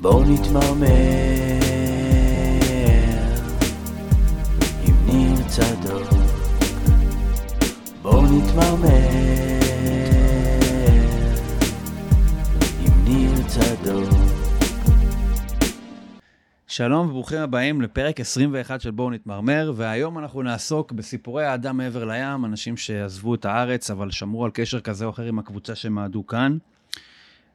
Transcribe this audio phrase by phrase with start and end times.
[0.00, 0.88] בואו נתמרמר
[4.86, 6.08] עם ניר צדוק.
[8.02, 8.88] בואו נתמרמר
[12.80, 14.08] עם ניר צדוק.
[16.66, 22.44] שלום וברוכים הבאים לפרק 21 של בואו נתמרמר, והיום אנחנו נעסוק בסיפורי האדם מעבר לים,
[22.44, 26.58] אנשים שעזבו את הארץ אבל שמרו על קשר כזה או אחר עם הקבוצה שמעדו כאן.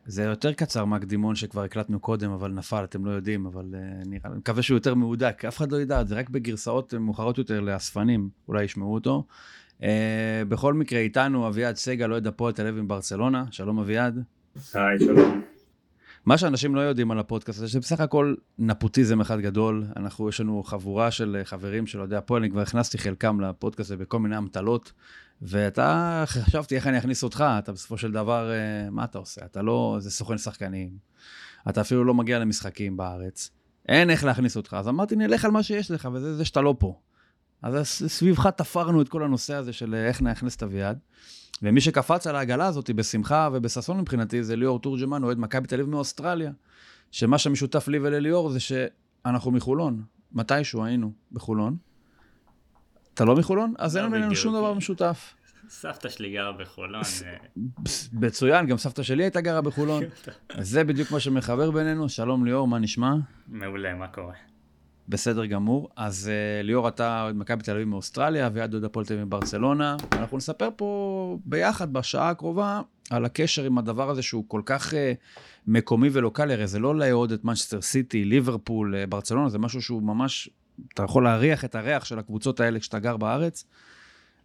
[0.06, 4.22] זה יותר קצר מהקדימון שכבר הקלטנו קודם, אבל נפל, אתם לא יודעים, אבל uh, נראה,
[4.26, 8.30] אני מקווה שהוא יותר מהודק, אף אחד לא ידע, זה רק בגרסאות מאוחרות יותר לאספנים,
[8.48, 9.26] אולי ישמעו אותו.
[9.80, 9.84] Uh,
[10.50, 14.24] בכל מקרה, איתנו אביעד סגל, אוהד הפועל תל אביב ברצלונה, שלום אביעד.
[14.74, 15.42] היי, שלום.
[16.26, 19.84] מה שאנשים לא יודעים על הפודקאסט הזה, שבסך הכל נפוטיזם אחד גדול.
[19.96, 23.98] אנחנו, יש לנו חבורה של חברים של אוהדי הפועל, אני כבר הכנסתי חלקם לפודקאסט הזה
[23.98, 24.92] בכל מיני אמתלות,
[25.42, 29.46] ואתה, חשבתי איך אני אכניס אותך, אתה בסופו של דבר, אה, מה אתה עושה?
[29.46, 30.90] אתה לא, זה סוכן שחקנים,
[31.70, 33.50] אתה אפילו לא מגיע למשחקים בארץ,
[33.88, 34.76] אין איך להכניס אותך.
[34.80, 37.00] אז אמרתי, נלך על מה שיש לך, וזה זה שאתה לא פה.
[37.62, 37.76] אז
[38.08, 41.00] סביבך תפרנו את כל הנושא הזה של איך נכנס את אביעד.
[41.62, 45.90] ומי שקפץ על העגלה הזאת בשמחה ובששון מבחינתי זה ליאור תורג'מן, אוהד מכבי תל אביב
[45.90, 46.52] מאוסטרליה.
[47.12, 50.04] שמה שמשותף לי ולליאור זה שאנחנו מחולון.
[50.32, 51.78] מתישהו היינו בחולון.
[53.14, 53.74] אתה לא מחולון?
[53.78, 55.34] אז אין לנו שום דבר משותף.
[55.70, 57.02] סבתא שלי גרה בחולון.
[57.26, 57.38] אה.
[58.14, 60.04] מצוין, גם סבתא שלי הייתה גרה בחולון.
[60.60, 62.10] זה בדיוק מה שמחבר בינינו.
[62.10, 63.14] שלום ליאור, מה נשמע?
[63.48, 64.34] מעולה, מה קורה?
[65.10, 65.90] בסדר גמור.
[65.96, 69.98] אז uh, ליאור, אתה אוהד מכבי תל אביב מאוסטרליה, ויד אוהד הפועל תל אביב מברצלונה.
[70.12, 74.96] אנחנו נספר פה ביחד, בשעה הקרובה, על הקשר עם הדבר הזה שהוא כל כך uh,
[75.68, 76.54] מקומי ולוקאלי.
[76.54, 80.50] הרי זה לא לאהוד את מנצ'סטר סיטי, ליברפול, uh, ברצלונה, זה משהו שהוא ממש,
[80.94, 83.66] אתה יכול להריח את הריח של הקבוצות האלה כשאתה גר בארץ.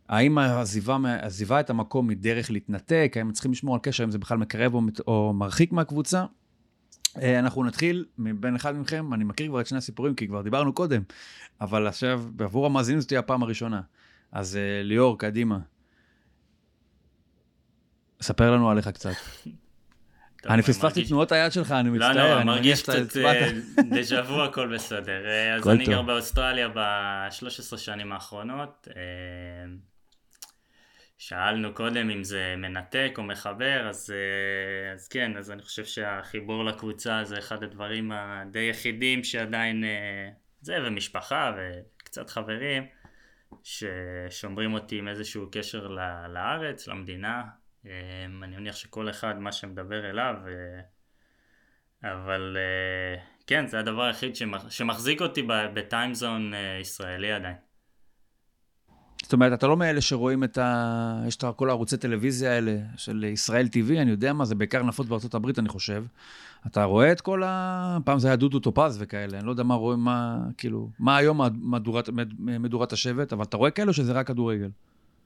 [0.08, 3.12] האם העזיבה, העזיבה את המקום היא דרך להתנתק?
[3.16, 6.24] האם צריכים לשמור על קשר, האם זה בכלל מקרב או, או מרחיק מהקבוצה?
[7.16, 10.72] אה, אנחנו נתחיל מבין אחד מכם, אני מכיר כבר את שני הסיפורים כי כבר דיברנו
[10.72, 11.02] קודם,
[11.60, 13.80] אבל עכשיו, בעבור המאזינים זאת תהיה הפעם הראשונה.
[14.32, 15.58] אז אה, ליאור, קדימה.
[18.22, 19.14] ספר לנו עליך קצת.
[20.46, 22.16] אני פספסתי תנועות היד שלך, אני מצטער.
[22.16, 23.50] לא, לא, מרגיש קצת אה,
[23.96, 25.26] דז'ה וו, הכל בסדר.
[25.56, 28.88] אז אני גר באוסטרליה ב-13 שנים האחרונות.
[31.18, 36.64] שאלנו קודם אם זה מנתק או מחבר, אז, אה, אז כן, אז אני חושב שהחיבור
[36.64, 42.86] לקבוצה זה אחד הדברים הדי יחידים שעדיין אה, זה, ומשפחה וקצת חברים,
[43.64, 45.88] ששומרים אותי עם איזשהו קשר
[46.28, 47.42] לארץ, למדינה.
[47.88, 50.34] אה, אני מניח שכל אחד מה שמדבר אליו,
[52.04, 52.56] אבל
[53.46, 54.36] כן, זה הדבר היחיד
[54.68, 55.42] שמחזיק אותי
[55.74, 57.56] בטיימזון ישראלי עדיין.
[59.22, 61.22] זאת אומרת, אתה לא מאלה שרואים את ה...
[61.26, 65.06] יש את כל הערוצי טלוויזיה האלה של ישראל TV, אני יודע מה, זה בעיקר נפוץ
[65.08, 66.04] בארצות הברית, אני חושב.
[66.66, 67.98] אתה רואה את כל ה...
[68.04, 71.40] פעם זה היה דודו טופז וכאלה, אני לא יודע מה רואים, מה, כאילו, מה היום
[71.54, 74.70] מדורת, מדורת השבט, אבל אתה רואה כאלו שזה רק כדורגל.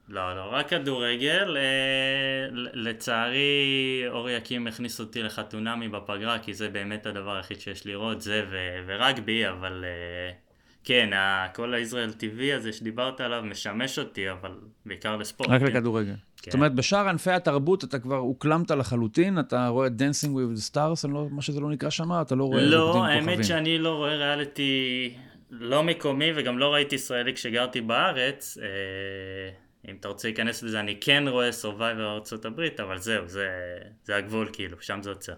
[0.08, 1.56] לא, לא, רק כדורגל.
[1.56, 8.20] אה, לצערי, אורי יקים הכניס אותי לחתונמי בפגרה, כי זה באמת הדבר היחיד שיש לראות,
[8.20, 8.44] זה
[8.86, 9.84] ורגבי, אבל...
[9.84, 10.32] אה,
[10.84, 11.10] כן,
[11.54, 14.50] כל הישראל TV הזה שדיברת עליו משמש אותי, אבל
[14.86, 15.50] בעיקר לספורט.
[15.50, 15.66] רק כן.
[15.66, 16.14] לכדורגל.
[16.42, 16.50] כן.
[16.50, 21.08] זאת אומרת, בשאר ענפי התרבות אתה כבר הוקלמת לחלוטין, אתה רואה Dancing with the Stars,
[21.12, 25.14] לא, מה שזה לא נקרא שם, אתה לא רואה לא, האמת שאני לא רואה ריאליטי
[25.50, 28.58] לא מקומי, וגם לא ראיתי ישראלי כשגרתי בארץ.
[28.62, 33.48] אה, אם אתה רוצה להיכנס לזה, אני כן רואה Survivor ארה"ב, אבל זהו, זה,
[34.04, 35.34] זה הגבול כאילו, שם זה עוצר.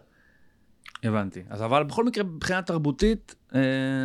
[1.02, 1.42] הבנתי.
[1.50, 3.60] אז אבל בכל מקרה, מבחינה תרבותית, אה,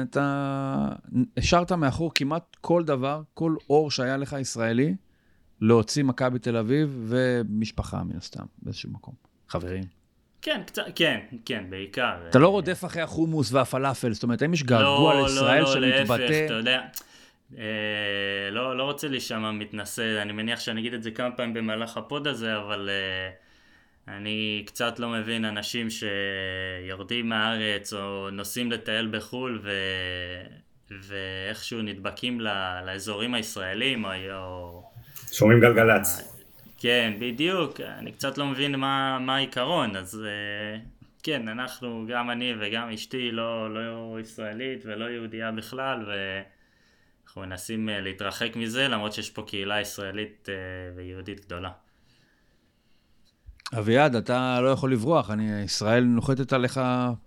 [0.09, 0.89] אתה
[1.37, 4.95] השארת מאחור כמעט כל דבר, כל אור שהיה לך ישראלי,
[5.61, 9.13] להוציא מכבי תל אביב ומשפחה מן הסתם, באיזשהו מקום.
[9.49, 9.83] חברים.
[10.41, 12.15] כן, קצת, כן, כן, בעיקר.
[12.29, 15.73] אתה לא רודף אחרי החומוס והפלאפל, זאת אומרת, האם יש געגוע לא, לישראל לא, לא,
[15.73, 16.11] שמתבטא...
[16.11, 16.81] לא, לא, להפך, אתה יודע.
[17.57, 17.63] אה,
[18.51, 22.27] לא, לא רוצה להישמע מתנשא, אני מניח שאני אגיד את זה כמה פעמים במהלך הפוד
[22.27, 22.89] הזה, אבל...
[22.89, 23.29] אה,
[24.17, 29.71] אני קצת לא מבין אנשים שיורדים מהארץ או נוסעים לטייל בחו"ל ו...
[30.91, 32.47] ואיכשהו נדבקים ל...
[32.85, 34.83] לאזורים הישראלים או...
[35.31, 36.35] שומעים גלגלצ.
[36.77, 40.25] כן, בדיוק, אני קצת לא מבין מה, מה העיקרון, אז
[41.23, 46.05] כן, אנחנו, גם אני וגם אשתי לא, לא ישראלית ולא יהודייה בכלל
[47.29, 50.49] ואנחנו מנסים להתרחק מזה למרות שיש פה קהילה ישראלית
[50.95, 51.71] ויהודית גדולה.
[53.77, 56.79] אביעד, אתה לא יכול לברוח, אני, ישראל נוחתת עליך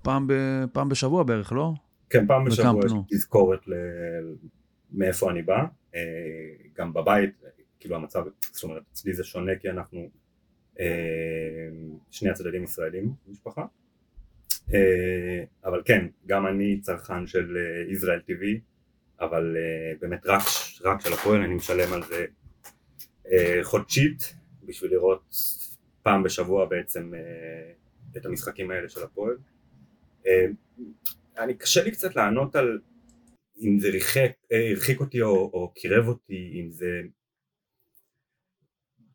[0.03, 0.33] פעם, ב,
[0.73, 1.73] פעם בשבוע בערך, לא?
[2.11, 3.73] כן, פעם בשבוע יש תזכורת ל...
[4.93, 5.65] מאיפה אני בא.
[5.95, 6.01] אה,
[6.77, 7.43] גם בבית,
[7.81, 10.09] כאילו המצב, זאת אומרת, אצלי זה שונה כי אנחנו
[10.81, 10.87] אה,
[12.11, 13.65] שני הצדדים ישראלים במשפחה.
[14.75, 18.72] אה, אבל כן, גם אני צרכן של אה, ישראל TV,
[19.23, 20.43] אבל אה, באמת רק,
[20.85, 22.27] רק של הפועל, אני משלם על זה
[23.63, 25.35] חודשית בשביל לראות
[26.03, 27.13] פעם בשבוע בעצם
[28.17, 29.37] את המשחקים האלה של הפועל.
[31.39, 32.81] אני קשה לי קצת לענות על
[33.61, 37.01] אם זה ריחק, הרחיק אותי או, או קירב אותי, אם זה...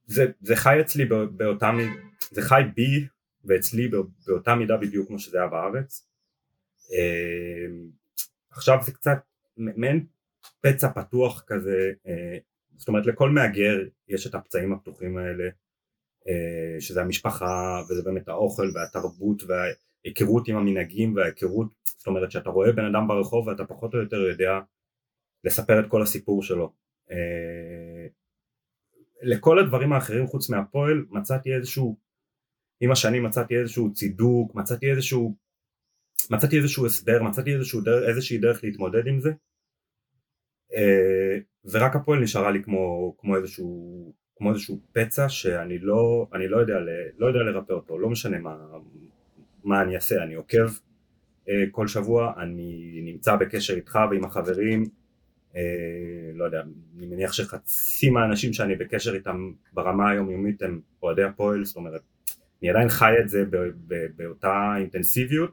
[0.06, 1.92] זה, זה חי אצלי באותה מידה,
[2.32, 3.08] זה חי בי
[3.46, 3.90] ואצלי
[4.28, 6.08] באותה מידה בדיוק כמו שזה היה בארץ.
[8.52, 9.18] עכשיו זה קצת
[9.58, 10.06] מעין
[10.62, 12.38] פצע פתוח כזה, אה,
[12.78, 13.78] זאת אומרת לכל מהגר
[14.08, 15.50] יש את הפצעים הפתוחים האלה,
[16.28, 21.68] אה, שזה המשפחה וזה באמת האוכל והתרבות וההיכרות עם המנהגים וההיכרות,
[21.98, 24.60] זאת אומרת שאתה רואה בן אדם ברחוב ואתה פחות או יותר יודע
[25.44, 26.74] לספר את כל הסיפור שלו.
[27.12, 28.08] אה,
[29.22, 31.98] לכל הדברים האחרים חוץ מהפועל מצאתי איזשהו
[32.80, 35.36] עם השנים מצאתי איזשהו צידוק, מצאתי איזשהו,
[36.30, 39.32] מצאתי איזשהו הסבר, מצאתי איזשהו דרך, איזושהי דרך להתמודד עם זה
[41.72, 46.80] ורק הפועל נשארה לי כמו, כמו, איזשהו, כמו איזשהו פצע שאני לא, אני לא יודע,
[47.18, 48.56] לא יודע לרפא אותו, לא משנה מה,
[49.64, 50.68] מה אני אעשה, אני עוקב
[51.50, 54.84] אה, כל שבוע, אני נמצא בקשר איתך ועם החברים,
[55.56, 55.62] אה,
[56.34, 56.62] לא יודע,
[56.98, 62.02] אני מניח שחצי מהאנשים שאני בקשר איתם ברמה היומיומית הם אוהדי הפועל, זאת אומרת
[62.62, 63.44] אני עדיין חי את זה
[64.16, 65.52] באותה אינטנסיביות.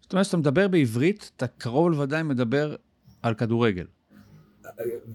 [0.00, 2.76] זאת אומרת, כשאתה מדבר בעברית, אתה קרוב לוודאי מדבר
[3.22, 3.86] על כדורגל.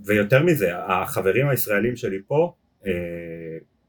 [0.06, 2.54] ויותר מזה, החברים הישראלים שלי פה,
[2.86, 2.92] אה,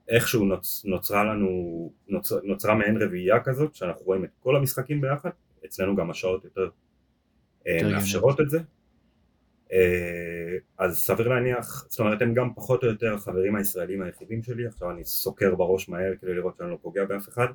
[0.08, 5.30] איכשהו נוצ, נוצרה לנו, נוצ, נוצרה מעין רביעייה כזאת, שאנחנו רואים את כל המשחקים ביחד,
[5.66, 6.68] אצלנו גם השעות יותר
[7.66, 8.58] אה, מאפשרות את זה.
[9.72, 14.66] אה, אז סביר להניח, זאת אומרת הם גם פחות או יותר החברים הישראלים היחידים שלי,
[14.66, 17.46] עכשיו אני סוקר בראש מהר כדי לראות שאני לא פוגע באף אחד,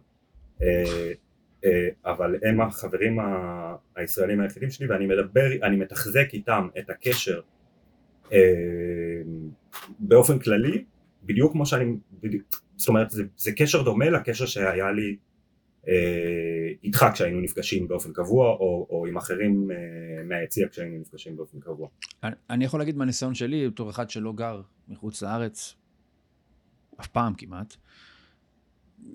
[2.05, 3.17] אבל הם החברים
[3.95, 7.41] הישראלים היחידים שלי ואני מדבר, אני מתחזק איתם את הקשר
[9.99, 10.83] באופן כללי,
[11.23, 11.85] בדיוק כמו שאני,
[12.75, 15.15] זאת אומרת זה, זה קשר דומה לקשר שהיה לי
[15.87, 21.59] אה, איתך כשהיינו נפגשים באופן קבוע, או, או עם אחרים אה, מהיציע כשהיינו נפגשים באופן
[21.59, 21.87] קבוע.
[22.49, 25.75] אני יכול להגיד מהניסיון שלי, בתור אחד שלא גר מחוץ לארץ,
[27.01, 27.75] אף פעם כמעט,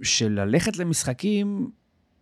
[0.02, 1.70] שללכת למשחקים,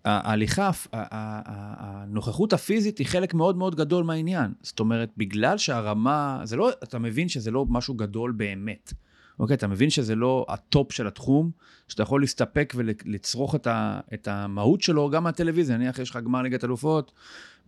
[0.05, 4.53] ההליכה, הנוכחות הפיזית היא חלק מאוד מאוד גדול מהעניין.
[4.63, 8.93] זאת אומרת, בגלל שהרמה, זה לא, אתה מבין שזה לא משהו גדול באמת.
[9.39, 11.51] אוקיי, אתה מבין שזה לא הטופ של התחום,
[11.89, 15.77] שאתה יכול להסתפק ולצרוך את, ה, את המהות שלו גם מהטלוויזיה.
[15.77, 17.13] נניח יש לך גמר ליגת אלופות,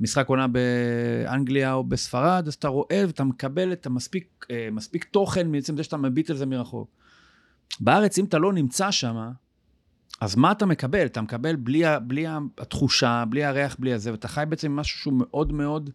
[0.01, 5.51] משחק עונה באנגליה או בספרד, אז אתה רואה ואתה מקבל את המספיק אה, מספיק תוכן
[5.51, 6.89] מעצם זה שאתה מביט על זה מרחוק.
[7.81, 9.31] בארץ, אם אתה לא נמצא שם,
[10.21, 11.07] אז מה אתה מקבל?
[11.07, 12.27] אתה מקבל בלי, בלי
[12.59, 15.91] התחושה, בלי הריח, בלי הזה, ואתה חי בעצם משהו שהוא מאוד מאוד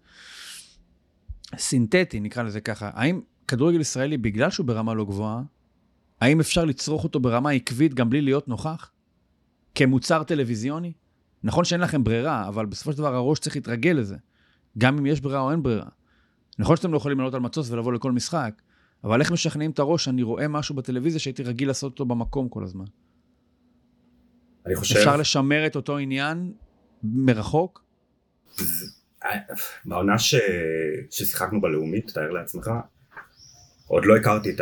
[1.57, 2.89] סינתטי, נקרא לזה ככה.
[2.93, 5.41] האם כדורגל ישראלי, בגלל שהוא ברמה לא גבוהה,
[6.21, 8.91] האם אפשר לצרוך אותו ברמה עקבית גם בלי להיות נוכח?
[9.75, 10.93] כמוצר טלוויזיוני?
[11.43, 14.17] נכון שאין לכם ברירה, אבל בסופו של דבר הראש צריך להתרגל לזה.
[14.77, 15.89] גם אם יש ברירה או אין ברירה.
[16.59, 18.61] נכון שאתם לא יכולים לעלות על מטוס ולבוא לכל משחק,
[19.03, 22.63] אבל איך משכנעים את הראש שאני רואה משהו בטלוויזיה שהייתי רגיל לעשות אותו במקום כל
[22.63, 22.85] הזמן?
[24.69, 24.97] אני חושב...
[24.97, 26.51] אפשר לשמר את אותו עניין
[27.03, 27.83] מרחוק?
[29.85, 30.35] בעונה ש...
[31.11, 32.71] ששיחקנו בלאומית, תאר לעצמך,
[33.87, 34.55] עוד לא הכרתי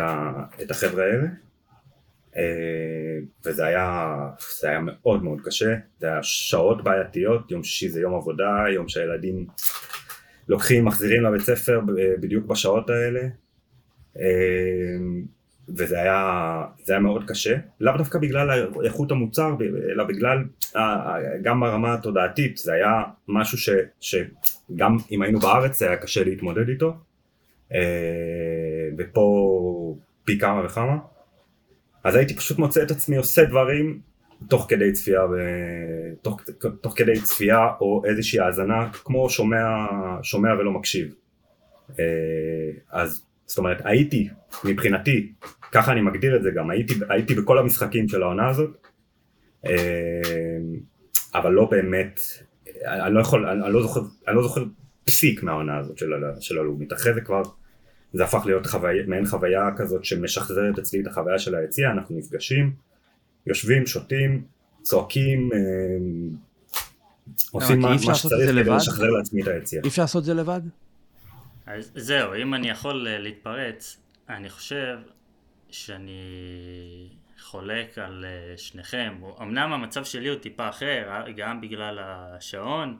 [0.61, 1.27] את החבר'ה האלה,
[2.37, 4.15] אה, וזה היה,
[4.59, 8.89] זה היה מאוד מאוד קשה, זה היה שעות בעייתיות, יום שישי זה יום עבודה, יום
[8.89, 9.47] שהילדים
[10.47, 11.81] לוקחים, מחזירים לבית ספר
[12.21, 13.21] בדיוק בשעות האלה,
[14.19, 14.97] אה,
[15.69, 19.55] וזה היה, זה היה מאוד קשה, לאו דווקא בגלל איכות המוצר,
[19.91, 20.43] אלא בגלל,
[21.41, 23.69] גם ברמה התודעתית, זה היה משהו ש,
[23.99, 26.93] שגם אם היינו בארץ זה היה קשה להתמודד איתו,
[27.73, 30.97] אה, ופה פי כמה וכמה.
[32.03, 33.99] אז הייתי פשוט מוצא את עצמי עושה דברים
[34.49, 35.33] תוך כדי צפייה, ב...
[36.21, 36.41] תוך,
[36.81, 39.65] תוך כדי צפייה או איזושהי האזנה, כמו שומע,
[40.23, 41.13] שומע ולא מקשיב.
[41.99, 42.05] אה,
[42.91, 44.29] אז זאת אומרת הייתי,
[44.63, 45.33] מבחינתי,
[45.71, 48.87] ככה אני מגדיר את זה גם, הייתי, הייתי בכל המשחקים של העונה הזאת,
[49.65, 49.71] אה,
[51.35, 52.19] אבל לא באמת,
[52.85, 54.63] אני לא יכול, אני לא זוכר, אני לא זוכר
[55.03, 57.41] פסיק מהעונה הזאת של, של הלאומית, אחרי זה כבר
[58.13, 62.73] זה הפך להיות חווי, מעין חוויה כזאת שמשחזרת אצלי את החוויה של היציאה, אנחנו נפגשים,
[63.47, 64.43] יושבים, שותים,
[64.81, 65.59] צועקים, אה,
[67.51, 69.83] עושים לא, מה שצריך כדי לשחזר לעצמי את היציאה.
[69.83, 70.61] אי אפשר לעשות את זה לבד?
[71.65, 73.97] אז זהו, אם אני יכול אה, להתפרץ,
[74.29, 74.97] אני חושב
[75.71, 77.09] שאני
[77.39, 79.21] חולק על אה, שניכם.
[79.41, 82.97] אמנם המצב שלי הוא טיפה אחר, גם בגלל השעון,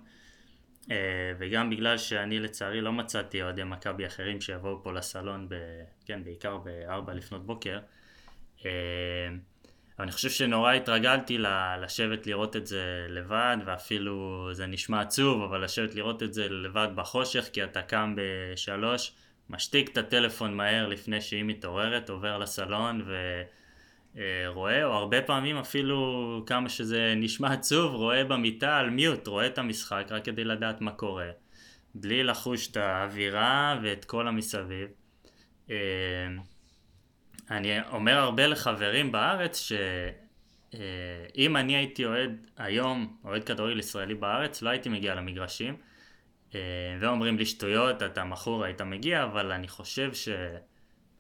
[0.92, 0.96] אה,
[1.40, 5.56] וגם בגלל שאני לצערי לא מצאתי אוהדי מכבי אחרים שיבואו פה לסלון, ב,
[6.06, 7.80] כן, בעיקר ב-4 לפנות בוקר.
[8.66, 8.72] אה,
[9.98, 11.38] אבל אני חושב שנורא התרגלתי
[11.82, 16.88] לשבת לראות את זה לבד, ואפילו זה נשמע עצוב, אבל לשבת לראות את זה לבד
[16.96, 19.12] בחושך, כי אתה קם בשלוש,
[19.50, 23.02] משתיק את הטלפון מהר לפני שהיא מתעוררת, עובר לסלון
[24.16, 29.58] ורואה, או הרבה פעמים אפילו כמה שזה נשמע עצוב, רואה במיטה על מיוט, רואה את
[29.58, 31.30] המשחק רק כדי לדעת מה קורה,
[31.96, 34.90] בלי לחוש את האווירה ואת כל המסביב.
[35.70, 35.76] אה,
[37.52, 44.62] אני אומר הרבה לחברים בארץ שאם אה, אני הייתי אוהד היום, אוהד כדורגל ישראלי בארץ,
[44.62, 45.78] לא הייתי מגיע למגרשים.
[46.56, 46.60] אה,
[47.02, 50.30] ואומרים לי שטויות, אתה מכור, היית מגיע, אבל אני חושב ש...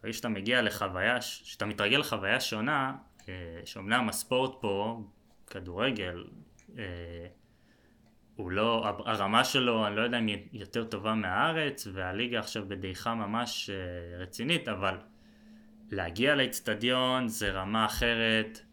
[0.03, 2.95] ברגע שאתה מגיע לחוויה, שאתה מתרגל לחוויה שונה,
[3.29, 3.33] אה,
[3.65, 5.03] שאומנם הספורט פה,
[5.47, 6.23] כדורגל,
[8.35, 13.15] הוא לא, הרמה שלו, אני לא יודע אם היא יותר טובה מהארץ, והליגה עכשיו בדעיכה
[13.15, 13.69] ממש
[14.19, 14.97] רצינית, אבל
[15.91, 18.66] להגיע לאצטדיון זה רמה אחרת,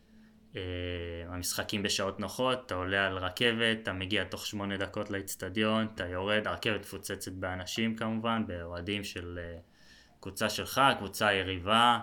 [1.29, 6.47] המשחקים בשעות נוחות, אתה עולה על רכבת, אתה מגיע תוך שמונה דקות לאצטדיון, אתה יורד,
[6.47, 9.61] הרכבת מפוצצת באנשים כמובן, באוהדים של uh,
[10.21, 12.01] קבוצה שלך, קבוצה יריבה,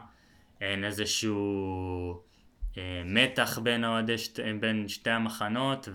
[0.62, 2.24] אין איזשהו
[2.74, 5.88] uh, מתח בין, אוהדי שת, בין שתי המחנות,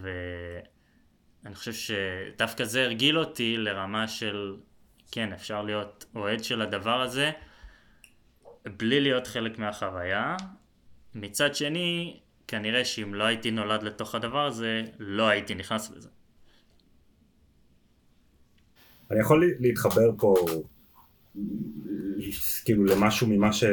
[1.43, 4.57] ואני חושב שדווקא זה הרגיל אותי לרמה של,
[5.13, 7.31] כן, אפשר להיות אוהד של הדבר הזה.
[8.77, 10.37] בלי להיות חלק מהחוויה.
[11.15, 16.09] מצד שני, כנראה שאם לא הייתי נולד לתוך הדבר הזה, לא הייתי נכנס לזה.
[19.11, 20.35] אני יכול להתחבר פה
[22.65, 23.65] כאילו למשהו ממה ש...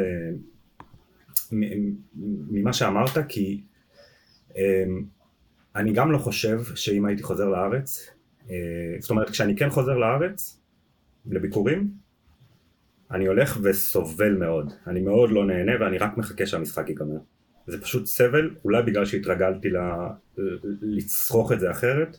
[2.51, 3.61] ממה שאמרת, כי
[4.55, 5.03] אמ,
[5.75, 8.09] אני גם לא חושב שאם הייתי חוזר לארץ,
[8.49, 8.55] אה,
[8.99, 10.59] זאת אומרת כשאני כן חוזר לארץ
[11.25, 11.91] לביקורים,
[13.11, 17.19] אני הולך וסובל מאוד, אני מאוד לא נהנה ואני רק מחכה שהמשחק ייגמר.
[17.67, 19.77] זה פשוט סבל, אולי בגלל שהתרגלתי ל...
[20.81, 22.17] לצרוך את זה אחרת,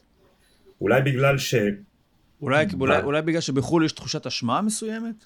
[0.81, 1.55] אולי בגלל ש...
[2.43, 2.81] אולי, ב...
[2.81, 5.25] אולי, אולי בגלל שבחו"ל יש תחושת אשמה מסוימת?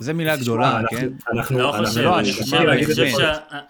[0.00, 1.08] זה מילה גדולה, כן?
[1.32, 2.10] אנחנו, לא חושב,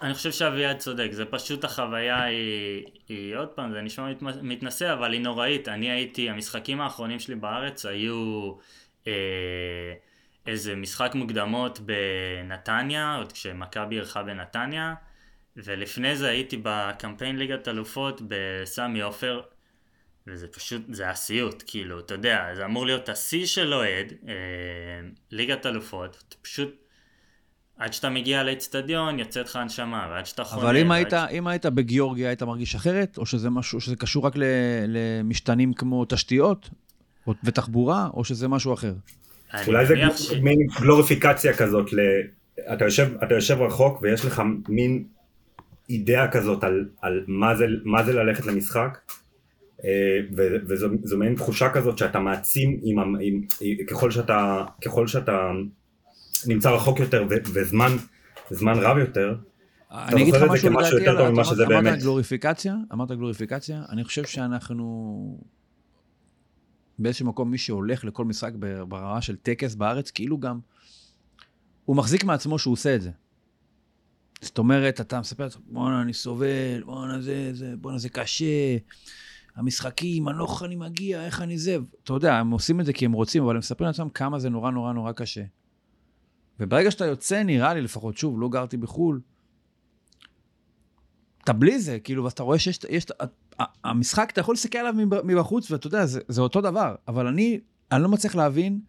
[0.02, 4.10] אני חושב שאביעד צודק, זה פשוט החוויה היא, עוד פעם, זה נשמע
[4.42, 5.68] מתנשא, אבל היא נוראית.
[5.68, 8.52] אני הייתי, המשחקים האחרונים שלי בארץ היו
[9.06, 9.12] אה,
[10.50, 14.94] איזה משחק מוקדמות בנתניה, עוד כשמכבי אירחה בנתניה,
[15.56, 19.40] ולפני זה הייתי בקמפיין ליגת אלופות בסמי עופר.
[20.26, 24.34] וזה פשוט, זה היה סיוט, כאילו, אתה יודע, זה אמור להיות השיא של אוהד, אה,
[25.30, 26.74] ליגת אלופות, פשוט,
[27.76, 30.62] עד שאתה מגיע לאצטדיון, יוצאת לך הנשמה, ועד שאתה חולה...
[30.62, 31.14] אבל אם, היית, ש...
[31.32, 33.18] אם היית בגיאורגיה, היית מרגיש אחרת?
[33.18, 34.32] או שזה משהו, שזה קשור רק
[34.88, 36.70] למשתנים כמו תשתיות
[37.44, 38.92] ותחבורה, או שזה משהו אחר?
[39.66, 40.32] אולי זה ש...
[40.32, 41.98] מין גלוריפיקציה כזאת, ל...
[42.72, 45.04] אתה, יושב, אתה יושב רחוק ויש לך מין
[45.90, 48.98] אידאה כזאת על, על מה, זה, מה זה ללכת למשחק,
[49.84, 50.18] אה,
[50.66, 53.42] וזו מעין תחושה כזאת שאתה מעצים עם, עם,
[53.86, 55.50] ככל, שאתה, ככל שאתה
[56.46, 57.96] נמצא רחוק יותר וזמן
[58.50, 59.34] זמן רב יותר,
[59.92, 61.26] אני אגיד לך משהו לדעתי,
[61.66, 65.38] אמרת גלוריפיקציה, אמרת גלוריפיקציה, אני חושב שאנחנו
[67.00, 68.52] באיזשהו מקום מי שהולך לכל משחק
[68.88, 70.60] ברמה של טקס בארץ, כאילו גם,
[71.84, 73.10] הוא מחזיק מעצמו שהוא עושה את זה.
[74.40, 78.76] זאת אומרת, אתה מספר, בואנה, אני סובל, בואנה, זה, זה, בואנה, זה קשה.
[79.56, 81.78] המשחקים, אני לא יכול, אני מגיע, איך אני זה.
[82.04, 84.50] אתה יודע, הם עושים את זה כי הם רוצים, אבל הם מספרים לעצמם כמה זה
[84.50, 85.42] נורא נורא נורא קשה.
[86.60, 89.20] וברגע שאתה יוצא, נראה לי לפחות, שוב, לא גרתי בחו"ל,
[91.44, 93.06] אתה בלי זה, כאילו, ואתה רואה שיש, יש,
[93.84, 97.60] המשחק, אתה יכול להסתכל עליו מבחוץ, ואתה יודע, זה, זה אותו דבר, אבל אני,
[97.92, 98.80] אני לא מצליח להבין,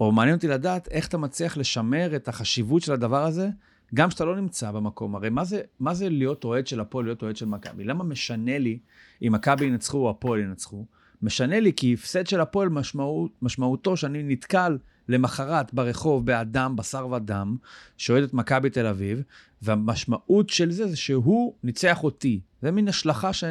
[0.00, 3.48] או מעניין אותי לדעת, איך אתה מצליח לשמר את החשיבות של הדבר הזה,
[3.94, 7.22] גם כשאתה לא נמצא במקום, הרי מה זה, מה זה להיות אוהד של הפועל, להיות
[7.22, 7.84] אוהד של מכבי?
[7.84, 8.78] למה משנה לי
[9.22, 10.84] אם מכבי ינצחו או הפועל ינצחו?
[11.22, 14.78] משנה לי כי הפסד של הפועל משמעות, משמעותו שאני נתקל
[15.08, 17.56] למחרת ברחוב באדם, בשר ודם,
[17.96, 19.22] שאוהד את מכבי תל אביב,
[19.62, 22.40] והמשמעות של זה זה שהוא ניצח אותי.
[22.62, 23.44] זה מין השלכה ש...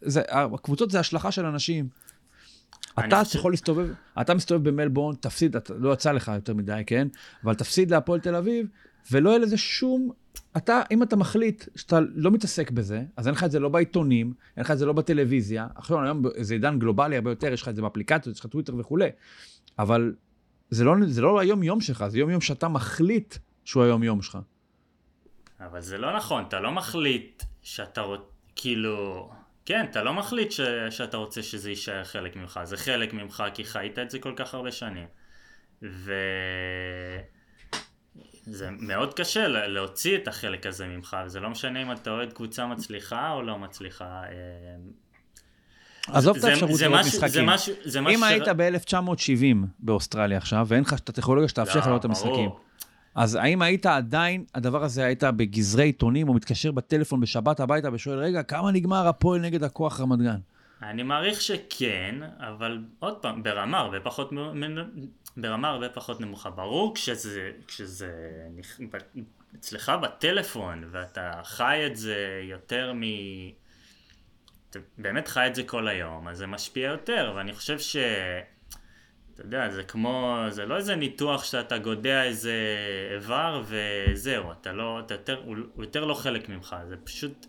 [0.00, 1.88] זה, הקבוצות זה השלכה של אנשים.
[2.98, 3.38] אתה חושב...
[3.38, 3.88] יכול להסתובב,
[4.20, 7.08] אתה מסתובב במלבורן, תפסיד, אתה, לא יצא לך יותר מדי, כן?
[7.44, 8.66] אבל תפסיד להפועל תל אביב,
[9.12, 10.10] ולא יהיה לזה שום...
[10.56, 14.32] אתה, אם אתה מחליט שאתה לא מתעסק בזה, אז אין לך את זה לא בעיתונים,
[14.56, 15.66] אין לך את זה לא בטלוויזיה.
[15.74, 18.76] עכשיו, היום זה עידן גלובלי הרבה יותר, יש לך את זה באפליקציות, יש לך טוויטר
[18.76, 19.08] וכולי.
[19.78, 20.14] אבל
[20.70, 24.38] זה לא, זה לא היום-יום שלך, זה יום-יום שאתה מחליט שהוא היום-יום שלך.
[25.60, 28.24] אבל זה לא נכון, אתה לא מחליט שאתה רוצה,
[28.56, 29.30] כאילו...
[29.64, 30.60] כן, אתה לא מחליט ש...
[30.90, 34.54] שאתה רוצה שזה יישאר חלק ממך, זה חלק ממך כי חיית את זה כל כך
[34.54, 35.06] הרבה שנים.
[35.82, 36.12] ו...
[38.46, 42.66] זה מאוד קשה להוציא את החלק הזה ממך, וזה לא משנה אם אתה אוהד קבוצה
[42.66, 44.22] מצליחה או לא מצליחה.
[46.12, 47.28] עזוב את האפשרות משהו, משחקים.
[47.28, 51.86] זה משהו, זה משהו אם היית ב-1970 באוסטרליה עכשיו, ואין לך את הטכנולוגיה שתאפשר לך
[51.86, 52.50] לראות את המשחקים.
[53.14, 58.18] אז האם היית עדיין, הדבר הזה היית בגזרי עיתונים, או מתקשר בטלפון בשבת הביתה ושואל,
[58.18, 60.38] רגע, כמה נגמר הפועל נגד הכוח רמת גן?
[60.82, 64.32] אני מעריך שכן, אבל עוד פעם, ברמה הרבה פחות,
[65.36, 66.50] ברמה הרבה פחות נמוכה.
[66.50, 68.10] ברור כשזה, כשזה
[69.54, 73.02] אצלך בטלפון, ואתה חי את זה יותר מ...
[74.76, 77.96] אתה באמת חי את זה כל היום, אז זה משפיע יותר, ואני חושב ש...
[79.34, 82.54] אתה יודע, זה כמו, זה לא איזה ניתוח שאתה גודע איזה
[83.14, 87.46] איבר וזהו, אתה לא, אתה יותר, הוא, יותר לא חלק ממך, זה פשוט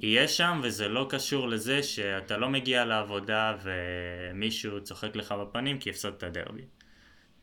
[0.00, 5.90] יהיה שם וזה לא קשור לזה שאתה לא מגיע לעבודה ומישהו צוחק לך בפנים כי
[5.90, 6.64] הפסדת דרבי.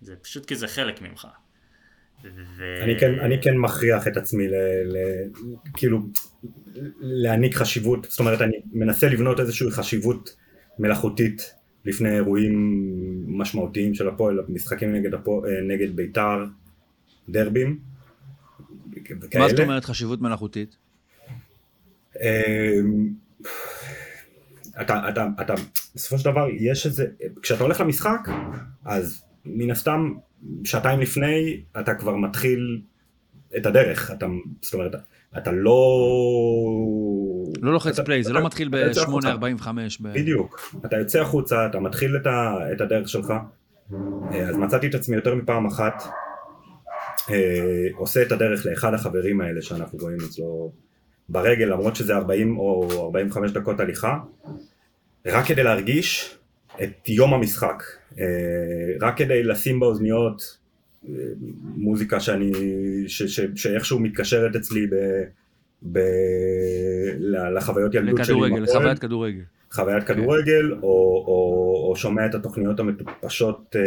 [0.02, 1.28] זה פשוט כי זה חלק ממך.
[2.58, 2.64] ו...
[2.84, 4.98] אני כן, אני כן מכריח את עצמי ל, ל,
[5.74, 6.00] כאילו
[7.00, 10.36] להעניק חשיבות, זאת אומרת אני מנסה לבנות איזושהי חשיבות
[10.80, 11.54] מלאכותית
[11.86, 12.56] לפני אירועים
[13.28, 16.46] משמעותיים של הפועל, משחקים נגד, הפועל, נגד בית"ר,
[17.30, 17.80] דרבים.
[19.40, 20.78] מה זאת אומרת חשיבות מלאכותית?
[22.22, 23.14] אמ,
[24.82, 25.54] אתה, אתה, אתה,
[25.96, 27.06] בסופו של דבר יש איזה,
[27.42, 28.30] כשאתה הולך למשחק,
[28.86, 30.14] אז מן הסתם
[30.64, 32.82] שעתיים לפני אתה כבר מתחיל
[33.58, 34.26] את הדרך, אתה,
[34.62, 34.92] זאת אומרת,
[35.38, 35.76] אתה לא...
[37.62, 39.38] לא לוחץ אתה- פליי, זה אתה- לא מתחיל אתה יוצא החוצה.
[39.38, 39.68] ב-8.45.
[40.04, 43.34] בדיוק, אתה יוצא החוצה, אתה מתחיל את, ה, את הדרך שלך,
[44.32, 46.04] אה, אז מצאתי את עצמי יותר מפעם אחת
[47.30, 47.36] אה,
[47.96, 50.72] עושה את הדרך לאחד החברים האלה שאנחנו רואים אצלו
[51.30, 54.18] ברגל, למרות שזה 40 או 45 דקות הליכה,
[55.28, 56.38] רק כדי להרגיש
[56.84, 57.84] את יום המשחק,
[58.20, 58.26] אה,
[59.02, 60.58] רק כדי לשים באוזניות
[61.10, 61.14] אה,
[61.76, 62.52] מוזיקה שאני,
[63.08, 64.96] ש, ש, שאיכשהו מתקשרת אצלי ב,
[65.92, 66.00] ב,
[67.56, 68.36] לחוויות ילדות שלי.
[68.36, 68.64] לכדורגל.
[68.64, 69.42] לחוויית כדורגל.
[69.72, 70.80] חוויית כדורגל, או,
[71.28, 73.82] או, או שומע את התוכניות המטופשות אה,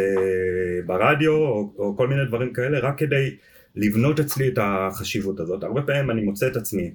[0.85, 3.35] ברדיו, או, או כל מיני דברים כאלה, רק כדי
[3.75, 5.63] לבנות אצלי את החשיבות הזאת.
[5.63, 6.91] הרבה פעמים אני מוצא את עצמי,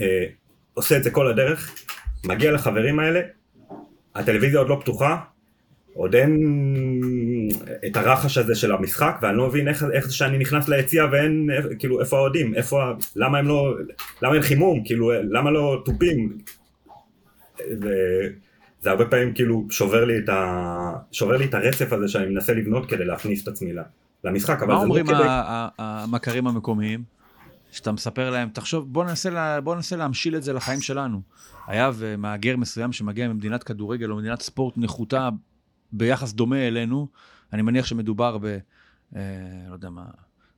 [0.00, 0.24] אה,
[0.74, 1.84] עושה את זה כל הדרך,
[2.26, 3.20] מגיע לחברים האלה,
[4.18, 5.16] הטלוויזיה עוד לא פתוחה,
[5.94, 6.38] עוד אין
[7.86, 11.50] את הרחש הזה של המשחק, ואני לא מבין איך, איך זה שאני נכנס ליציע ואין,
[11.56, 12.82] איך- כאילו, איפה האוהדים, איפה,
[13.16, 13.74] למה הם לא,
[14.22, 16.38] למה אין חימום, כאילו, למה לא תופים,
[17.76, 18.30] וזה
[18.90, 20.92] הרבה פעמים כאילו שובר לי את, ה...
[21.12, 23.72] שובר לי את הרצף הזה שאני מנסה לבנות כדי להכניס את עצמי
[24.24, 25.22] למשחק, אבל מה זה אומרים לא כדי...
[25.28, 27.17] ה- ה- המכרים המקומיים?
[27.72, 31.22] שאתה מספר להם, תחשוב, בוא ננסה, לה, בוא ננסה להמשיל את זה לחיים שלנו.
[31.66, 35.28] היה ומהגר מסוים שמגיע ממדינת כדורגל או מדינת ספורט נחותה
[35.92, 37.08] ביחס דומה אלינו,
[37.52, 38.58] אני מניח שמדובר ב...
[39.16, 39.22] אה,
[39.68, 40.04] לא יודע מה,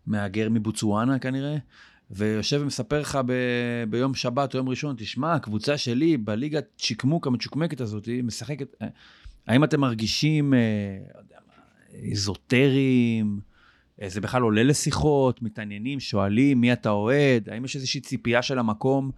[0.07, 1.57] מהגר מבוצואנה כנראה,
[2.11, 3.33] ויושב ומספר לך ב,
[3.91, 8.75] ביום שבת או יום ראשון, תשמע, הקבוצה שלי בליגת צ'יקמוק המצ'וקמקת הזאת, היא משחקת...
[8.83, 8.89] אה,
[9.47, 10.59] האם אתם מרגישים, אה,
[11.15, 11.55] לא יודע מה,
[11.93, 13.50] איזוטריים?
[14.03, 18.59] אה, זה בכלל עולה לשיחות, מתעניינים, שואלים מי אתה אוהד, האם יש איזושהי ציפייה של
[18.59, 19.11] המקום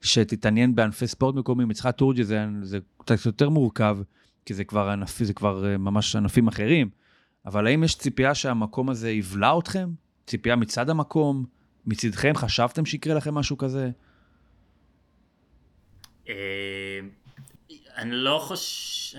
[0.00, 1.70] שתתעניין בענפי ספורט מקומיים?
[1.70, 3.98] אצלך תורג'י זה, זה קצת יותר מורכב,
[4.44, 6.90] כי זה כבר, ענפי, זה כבר אה, ממש ענפים אחרים,
[7.46, 9.90] אבל האם יש ציפייה שהמקום הזה יבלע אתכם?
[10.26, 11.44] ציפייה מצד המקום?
[11.86, 13.90] מצדכם חשבתם שיקרה לכם משהו כזה?
[16.28, 17.00] אה,
[17.96, 19.18] אני לא חושב...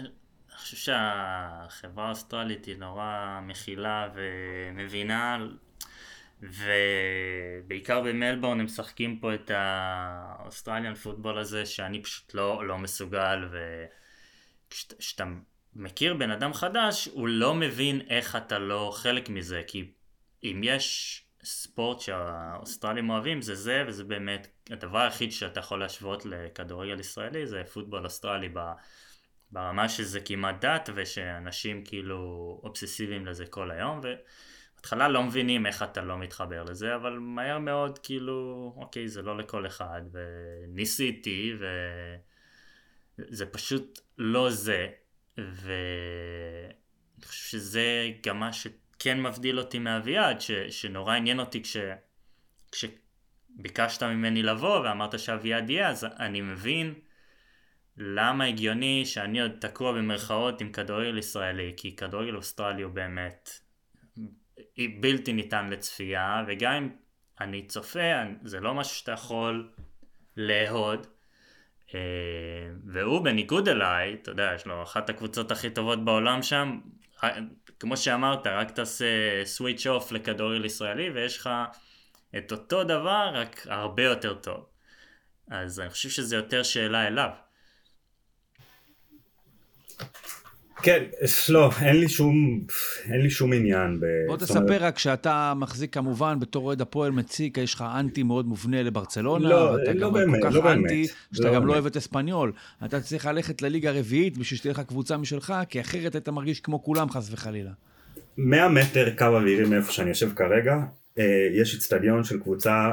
[0.70, 5.48] חושב שהחברה האוסטרלית היא נורא מכילה ומבינה
[6.42, 13.50] ובעיקר במלבורן הם משחקים פה את ה Australian football הזה שאני פשוט לא, לא מסוגל
[14.68, 15.26] וכשאתה
[15.74, 19.92] מכיר בן אדם חדש הוא לא מבין איך אתה לא חלק מזה כי
[20.44, 27.00] אם יש ספורט שהאוסטרלים אוהבים זה זה וזה באמת הדבר היחיד שאתה יכול להשוות לכדורגל
[27.00, 28.60] ישראלי זה פוטבול אוסטרלי ב...
[29.52, 32.18] ברמה שזה כמעט דת ושאנשים כאילו
[32.64, 38.00] אובססיביים לזה כל היום ובהתחלה לא מבינים איך אתה לא מתחבר לזה אבל מהר מאוד
[38.00, 41.54] כאילו אוקיי זה לא לכל אחד וניסיתי
[43.20, 44.88] וזה פשוט לא זה
[45.38, 46.74] ואני
[47.26, 50.52] חושב שזה גם מה שכן מבדיל אותי מאביעד ש...
[50.52, 51.78] שנורא עניין אותי כש...
[52.72, 56.94] כשביקשת ממני לבוא ואמרת שאביעד יהיה אז אני מבין
[58.02, 63.50] למה הגיוני שאני עוד תקוע במרכאות עם כדורגל ישראלי, כי כדורגל אוסטרלי הוא באמת
[65.00, 66.90] בלתי ניתן לצפייה, וגם אם
[67.42, 68.00] אני צופה,
[68.44, 69.72] זה לא משהו שאתה יכול
[70.38, 71.08] לאהוד.
[71.94, 72.00] אה,
[72.86, 76.80] והוא בניגוד אליי, אתה יודע, יש לו אחת הקבוצות הכי טובות בעולם שם,
[77.80, 79.06] כמו שאמרת, רק תעשה
[79.46, 81.50] סוויץ' אוף לכדורגל ישראלי ויש לך
[82.38, 84.66] את אותו דבר, רק הרבה יותר טוב.
[85.52, 87.30] אז אני חושב שזה יותר שאלה אליו.
[90.82, 91.04] כן,
[91.50, 92.62] לא, אין לי שום,
[93.12, 94.00] אין לי שום עניין.
[94.00, 94.06] ב...
[94.28, 98.84] בוא תספר רק שאתה מחזיק כמובן בתור אוהד הפועל מציק, יש לך אנטי מאוד מובנה
[98.84, 101.60] לברצלונה, לא, ואתה לא גם באמת, כל כך לא אנטי, באמת, שאתה לא גם לא
[101.60, 101.74] באמת.
[101.74, 102.52] אוהב את אספניול.
[102.86, 106.84] אתה צריך ללכת לליגה הרביעית בשביל שתהיה לך קבוצה משלך, כי אחרת היית מרגיש כמו
[106.84, 107.72] כולם חס וחלילה.
[108.38, 110.76] 100 מטר קו אווירי מאיפה שאני יושב כרגע,
[111.20, 112.90] אה, יש אצטדיון של קבוצה,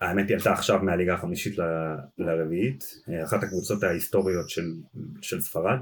[0.00, 4.72] האמת היא עלתה עכשיו מהליגה החמישית ל- לרביעית, אה, אחת הקבוצות ההיסטוריות של,
[5.22, 5.78] של ספרד,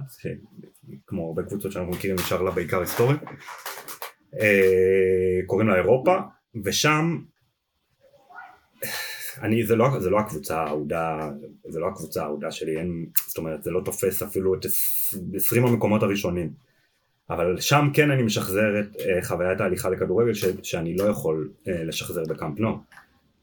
[1.07, 3.21] כמו הרבה קבוצות שאנחנו מכירים נשאר לה בעיקר היסטורית,
[4.41, 6.17] אה, קוראים לה אירופה,
[6.65, 7.19] ושם,
[9.43, 11.31] אני, זה לא, זה לא הקבוצה האהודה,
[11.69, 14.61] זה לא הקבוצה האהודה שלי, אין, זאת אומרת, זה לא תופס אפילו את
[15.35, 16.51] 20 המקומות הראשונים.
[17.31, 21.69] אבל שם כן אני משחזר את uh, חוויית ההליכה לכדורגל ש, שאני לא יכול uh,
[21.71, 22.79] לשחזר בקאמפ נו.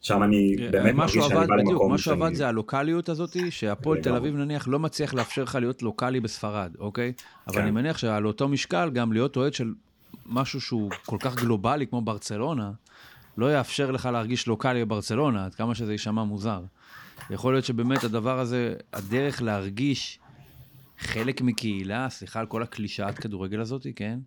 [0.03, 2.35] שם אני באמת מרגיש אה, משהו שאני עבד, בא בדיוק, למקום מה שעבד שאני...
[2.35, 4.15] זה הלוקאליות הזאת, שהפועל תל.
[4.15, 7.13] אביב נניח לא מצליח לאפשר לך להיות לוקאלי בספרד, אוקיי?
[7.47, 7.61] אבל כן.
[7.61, 9.73] אני מניח שעל אותו משקל גם להיות אוהד של
[10.25, 12.71] משהו שהוא כל כך גלובלי כמו ברצלונה,
[13.37, 16.61] לא יאפשר לך להרגיש לוקאלי בברצלונה, עד כמה שזה יישמע מוזר.
[17.29, 20.19] יכול להיות שבאמת הדבר הזה, הדרך להרגיש
[20.99, 24.19] חלק מקהילה, סליחה על כל הקלישאת כדורגל הזאת, כן?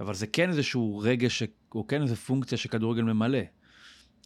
[0.00, 3.38] אבל זה כן איזשהו רגש, ש- או כן איזו פונקציה שכדורגל ממלא.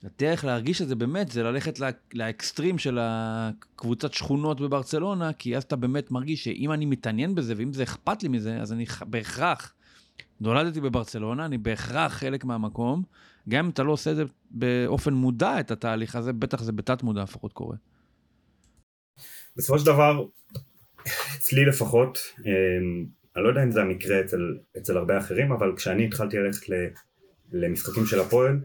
[0.07, 5.63] הדרך להרגיש את זה באמת זה ללכת לא, לאקסטרים של הקבוצת שכונות בברצלונה, כי אז
[5.63, 9.75] אתה באמת מרגיש שאם אני מתעניין בזה ואם זה אכפת לי מזה, אז אני בהכרח,
[10.41, 13.03] נולדתי בברצלונה, אני בהכרח חלק מהמקום,
[13.49, 17.03] גם אם אתה לא עושה את זה באופן מודע, את התהליך הזה, בטח זה בתת
[17.03, 17.77] מודע לפחות קורה.
[19.57, 20.25] בסופו של דבר,
[21.37, 26.07] אצלי לפחות, אמ, אני לא יודע אם זה המקרה אצל, אצל הרבה אחרים, אבל כשאני
[26.07, 26.67] התחלתי ללכת
[27.53, 28.61] למשחקים של הפועל,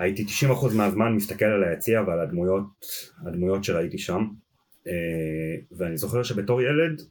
[0.00, 2.64] הייתי 90% מהזמן מסתכל על היציע ועל הדמויות,
[3.26, 4.24] הדמויות שראיתי שם,
[4.86, 4.92] אה,
[5.78, 7.02] ואני זוכר שבתור ילד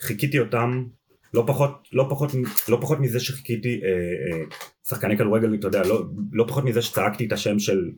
[0.00, 0.84] חיכיתי אותם
[1.34, 2.30] לא פחות, לא פחות,
[2.68, 4.44] לא פחות מזה שחיכיתי אה, אה,
[4.88, 7.90] שחקני כדורגל, אתה יודע, לא, לא פחות מזה שצעקתי את השם של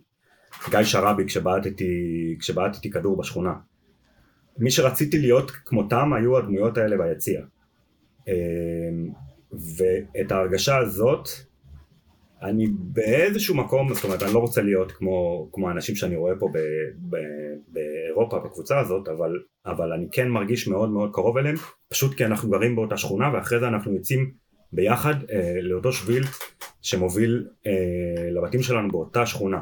[0.71, 3.55] גיא שראבי כשבעטתי, כשבעטתי כדור בשכונה.
[4.59, 7.41] מי שרציתי להיות כמותם היו הדמויות האלה ביציע.
[8.29, 8.35] אה,
[9.53, 11.29] ואת ההרגשה הזאת,
[12.43, 16.49] אני באיזשהו מקום, זאת אומרת, אני לא רוצה להיות כמו, כמו האנשים שאני רואה פה
[16.53, 16.59] ב,
[17.11, 17.17] ב,
[17.69, 19.33] באירופה, בקבוצה הזאת, אבל,
[19.67, 21.57] אבל אני כן מרגיש מאוד מאוד קרוב אליהם,
[21.89, 24.31] פשוט כי אנחנו גרים באותה שכונה, ואחרי זה אנחנו יוצאים
[24.73, 26.23] ביחד אה, לאותו שביל
[26.83, 29.61] שמוביל אה, לבתים שלנו באותה שכונה.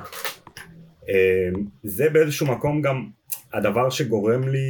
[1.09, 1.51] אה,
[1.83, 3.07] זה באיזשהו מקום גם
[3.53, 4.69] הדבר שגורם לי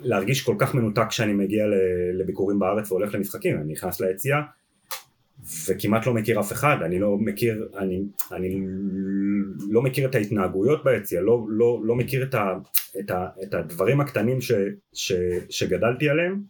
[0.00, 1.64] להרגיש כל כך מנותק כשאני מגיע
[2.14, 4.40] לביקורים בארץ והולך למשחקים, אני נכנס ליציאה
[5.68, 8.02] וכמעט לא מכיר אף אחד, אני לא מכיר, אני,
[8.32, 8.60] אני
[9.70, 12.58] לא מכיר את ההתנהגויות ביציע, לא, לא, לא מכיר את, ה,
[13.00, 14.52] את, ה, את הדברים הקטנים ש,
[14.92, 15.12] ש,
[15.50, 16.42] שגדלתי עליהם,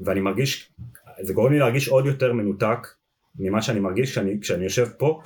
[0.00, 0.72] ואני מרגיש,
[1.20, 2.88] זה גורם לי להרגיש עוד יותר מנותק
[3.38, 5.20] ממה שאני מרגיש כשאני, כשאני יושב פה,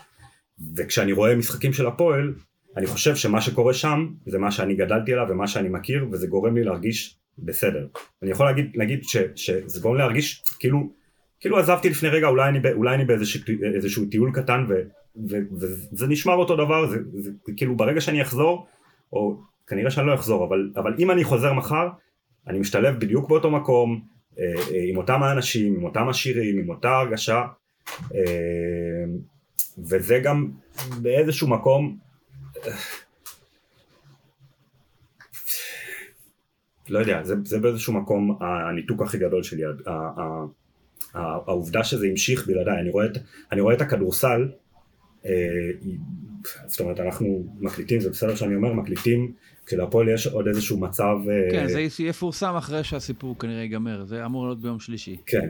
[0.76, 2.34] וכשאני רואה משחקים של הפועל,
[2.76, 6.56] אני חושב שמה שקורה שם זה מה שאני גדלתי עליו ומה שאני מכיר, וזה גורם
[6.56, 7.86] לי להרגיש בסדר.
[8.22, 10.99] אני יכול להגיד, להגיד ש, שזה גורם לי להרגיש כאילו
[11.40, 14.74] כאילו עזבתי לפני רגע, אולי אני, אולי אני באיזשהו טיול קטן ו,
[15.30, 15.36] ו,
[15.92, 18.66] וזה נשמר אותו דבר, זה, זה כאילו ברגע שאני אחזור,
[19.12, 21.88] או כנראה שאני לא אחזור, אבל, אבל אם אני חוזר מחר,
[22.46, 24.00] אני משתלב בדיוק באותו מקום,
[24.38, 27.44] אה, אה, עם אותם האנשים, עם אותם השירים, עם אותה הרגשה,
[28.14, 29.04] אה,
[29.78, 30.50] וזה גם
[31.02, 31.98] באיזשהו מקום,
[36.88, 39.62] לא יודע, זה, זה באיזשהו מקום הניתוק הכי גדול שלי,
[41.14, 43.18] העובדה שזה המשיך בלעדיי, אני רואה את,
[43.52, 44.48] אני רואה את הכדורסל,
[45.26, 45.30] אה,
[46.66, 49.32] זאת אומרת אנחנו מקליטים, זה בסדר שאני אומר, מקליטים,
[49.66, 51.16] כשלהפועל יש עוד איזשהו מצב...
[51.30, 55.16] אה, כן, זה יפורסם אחרי שהסיפור כנראה ייגמר, זה אמור להיות ביום שלישי.
[55.26, 55.48] כן.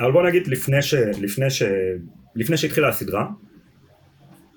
[0.00, 1.62] אבל בוא נגיד לפני, ש, לפני, ש,
[2.34, 3.28] לפני שהתחילה הסדרה,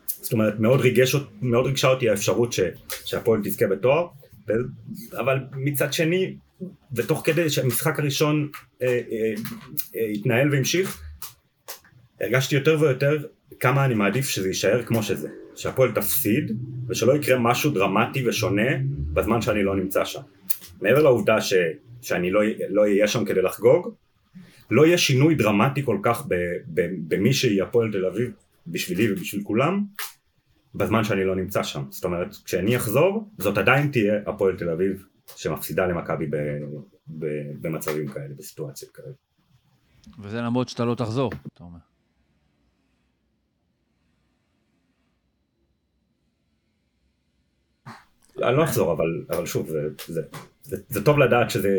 [0.07, 2.59] זאת אומרת מאוד, ריגש, מאוד ריגשה אותי האפשרות ש,
[3.05, 4.07] שהפועל תזכה בתואר,
[5.13, 6.35] אבל מצד שני,
[6.95, 8.49] ותוך כדי שהמשחק הראשון
[8.81, 9.33] אה, אה,
[9.95, 11.01] אה, התנהל והמשיך,
[12.21, 13.17] הרגשתי יותר ויותר
[13.59, 16.51] כמה אני מעדיף שזה יישאר כמו שזה, שהפועל תפסיד
[16.87, 18.71] ושלא יקרה משהו דרמטי ושונה
[19.13, 20.21] בזמן שאני לא נמצא שם.
[20.81, 21.53] מעבר לעובדה ש,
[22.01, 23.95] שאני לא לא אהיה שם כדי לחגוג,
[24.71, 26.23] לא יהיה שינוי דרמטי כל כך
[27.07, 28.31] במי שהיא הפועל תל אביב
[28.67, 29.83] בשבילי ובשביל כולם,
[30.75, 31.83] בזמן שאני לא נמצא שם.
[31.89, 36.25] זאת אומרת, כשאני אחזור, זאת עדיין תהיה הפועל תל אביב שמפסידה למכבי
[37.61, 39.07] במצבים כאלה, בסיטואציות כאלה.
[40.19, 41.79] וזה למרות שאתה לא תחזור, אתה אומר.
[48.43, 50.21] אני לא אחזור, אבל, אבל שוב, זה, זה,
[50.63, 51.69] זה, זה טוב לדעת שזה,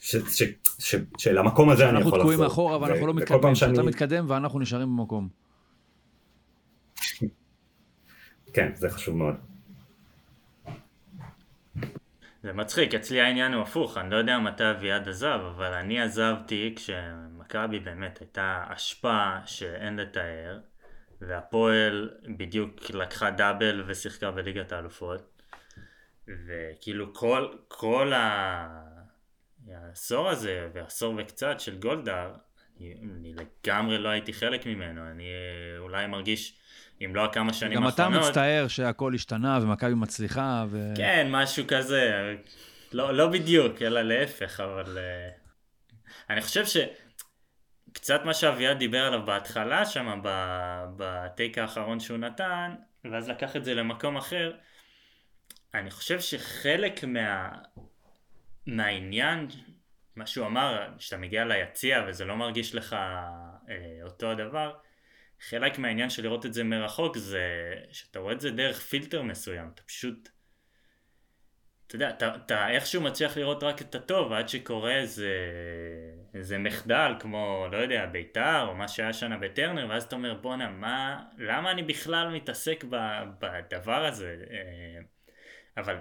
[0.00, 0.42] ש, ש,
[0.78, 2.32] ש, שלמקום הזה אני אנחנו יכול לחזור.
[2.32, 5.28] תקועים מאחורה ואנחנו ו- לא מתקדמים, שאני- מתקדם ואנחנו נשארים במקום.
[8.52, 9.34] כן, זה חשוב מאוד.
[12.44, 16.74] זה מצחיק, אצלי העניין הוא הפוך, אני לא יודע מתי אביעד עזב, אבל אני עזבתי
[16.76, 20.58] כשמכבי באמת הייתה אשפה שאין לתאר,
[21.20, 25.42] והפועל בדיוק לקחה דאבל ושיחקה בליגת האלופות,
[26.28, 28.84] וכאילו כל, כל ה...
[29.68, 32.34] העשור הזה, ועשור וקצת של גולדהר,
[32.80, 35.28] אני, אני לגמרי לא הייתי חלק ממנו, אני
[35.78, 36.58] אולי מרגיש,
[37.00, 40.92] אם לא הכמה שנים גם אתה האחרונות, מצטער שהכל השתנה ומכבי מצליחה, ו...
[40.96, 42.34] כן, משהו כזה.
[42.92, 44.98] לא, לא בדיוק, אלא להפך, אבל...
[44.98, 45.28] אה,
[46.30, 50.20] אני חושב שקצת מה שאביעד דיבר עליו בהתחלה שם,
[50.96, 54.52] בטייק האחרון שהוא נתן, ואז לקח את זה למקום אחר,
[55.74, 57.48] אני חושב שחלק מה...
[58.66, 59.48] מהעניין,
[60.16, 64.74] מה שהוא אמר, שאתה מגיע ליציע וזה לא מרגיש לך אה, אותו הדבר,
[65.48, 69.70] חלק מהעניין של לראות את זה מרחוק זה שאתה רואה את זה דרך פילטר מסוים,
[69.74, 70.28] אתה פשוט,
[71.86, 75.30] אתה יודע, אתה, אתה איכשהו מצליח לראות רק את הטוב עד שקורה איזה,
[76.34, 80.70] איזה מחדל כמו, לא יודע, ביתר או מה שהיה שנה בטרנר ואז אתה אומר בואנה,
[80.70, 82.96] מה, למה אני בכלל מתעסק ב,
[83.38, 84.36] בדבר הזה?
[84.50, 85.00] אה,
[85.76, 85.96] אבל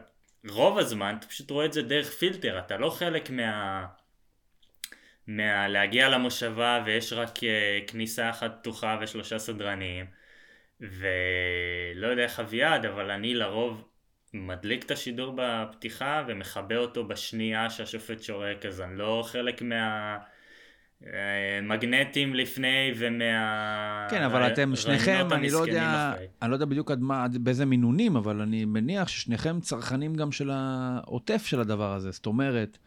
[0.50, 3.86] רוב הזמן אתה פשוט רואה את זה דרך פילטר, אתה לא חלק מה...
[5.28, 7.42] מהלהגיע למושבה ויש רק uh,
[7.88, 10.06] כניסה אחת פתוחה ושלושה סדרנים
[10.82, 13.88] ולא יודע איך אביעד אבל אני לרוב
[14.34, 20.18] מדליק את השידור בפתיחה ומכבה אותו בשנייה שהשופט שורק אז אני לא חלק מה...
[21.06, 24.08] אה, מגנטים לפני ומה...
[24.10, 26.28] כן, אבל אתם הרעיונות שניכם, אני לא יודע, אחרי.
[26.42, 30.32] אני לא יודע בדיוק עד מה, עד באיזה מינונים, אבל אני מניח ששניכם צרכנים גם
[30.32, 32.12] של העוטף של הדבר הזה.
[32.12, 32.78] זאת אומרת,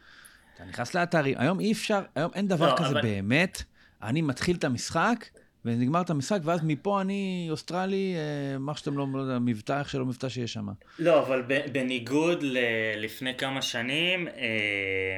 [0.56, 3.62] אתה נכנס לאתרים, היום אי אפשר, היום אין דבר לא, כזה אבל- באמת.
[4.02, 5.24] אני מתחיל את המשחק,
[5.64, 9.88] ונגמר את המשחק, ואז מפה אני אוסטרלי, אה, מה שאתם לא, לא יודע, מבטא, איך
[9.88, 10.66] שלא מבטא שיש שם.
[10.98, 11.42] לא, אבל
[11.72, 12.58] בניגוד ל-
[12.96, 14.32] לפני כמה שנים, אה,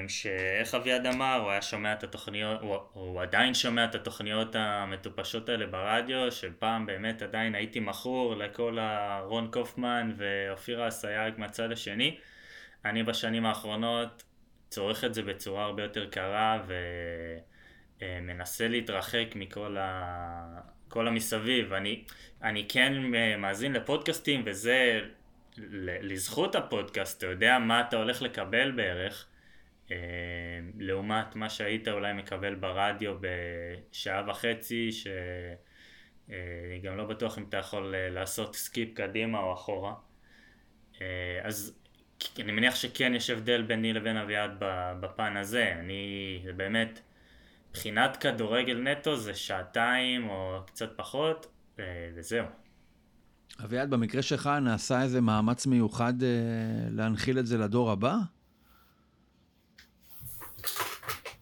[0.08, 5.48] שאיך אביעד אמר, הוא היה שומע את התוכניות, הוא, הוא עדיין שומע את התוכניות המטופשות
[5.48, 12.16] האלה ברדיו, שפעם באמת עדיין הייתי מכור לכל הרון קופמן ואופירה אסייג מהצד השני.
[12.84, 14.22] אני בשנים האחרונות
[14.68, 16.62] צורך את זה בצורה הרבה יותר קרה
[18.00, 20.60] ומנסה להתרחק מכל ה...
[20.88, 21.72] כל המסביב.
[21.72, 22.04] אני,
[22.42, 25.00] אני כן אה, מאזין לפודקאסטים וזה
[26.02, 29.26] לזכות הפודקאסט, אתה יודע מה אתה הולך לקבל בערך,
[29.90, 29.96] אה,
[30.78, 37.94] לעומת מה שהיית אולי מקבל ברדיו בשעה וחצי, שאני גם לא בטוח אם אתה יכול
[37.94, 39.94] אה, לעשות skip קדימה או אחורה.
[41.00, 41.78] אה, אז
[42.38, 47.00] אני מניח שכן יש הבדל ביני לבין אביעד ב- בפן הזה, אני זה באמת,
[47.70, 51.46] מבחינת כדורגל נטו זה שעתיים או קצת פחות,
[52.16, 52.46] וזהו.
[53.64, 56.28] אביעד, במקרה שלך נעשה איזה מאמץ מיוחד אה,
[56.90, 58.16] להנחיל את זה לדור הבא?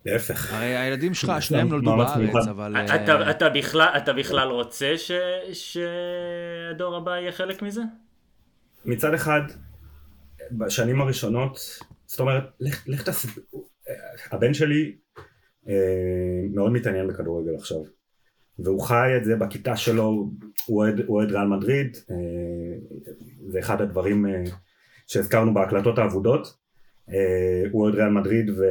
[0.06, 0.52] להפך.
[0.52, 2.48] הרי הילדים שלך, שניהם נולדו בארץ, מיוחד.
[2.48, 2.76] אבל...
[2.76, 5.10] אה, אתה, אתה, בכלל, אתה בכלל רוצה ש,
[5.52, 7.82] שהדור הבא יהיה חלק מזה?
[8.84, 9.40] מצד אחד,
[10.52, 11.58] בשנים הראשונות,
[12.06, 13.28] זאת אומרת, לך, לך תעשה,
[14.32, 14.96] הבן שלי
[15.68, 17.78] אה, מאוד מתעניין בכדורגל עכשיו,
[18.58, 20.30] והוא חי את זה בכיתה שלו,
[20.66, 22.16] הוא אוהד- ריאל מדריד, אה,
[23.48, 24.44] זה אחד הדברים אה,
[25.06, 26.46] שהזכרנו בהקלטות האבודות,
[27.10, 28.64] אה, הוא אוהד ריאל מדריד ו,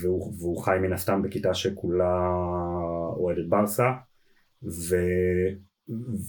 [0.00, 2.28] והוא, והוא חי מן הסתם בכיתה שכולה
[3.16, 3.90] אוהדת ברסה,
[4.62, 4.96] ו,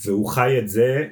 [0.06, 1.08] והוא חי את זה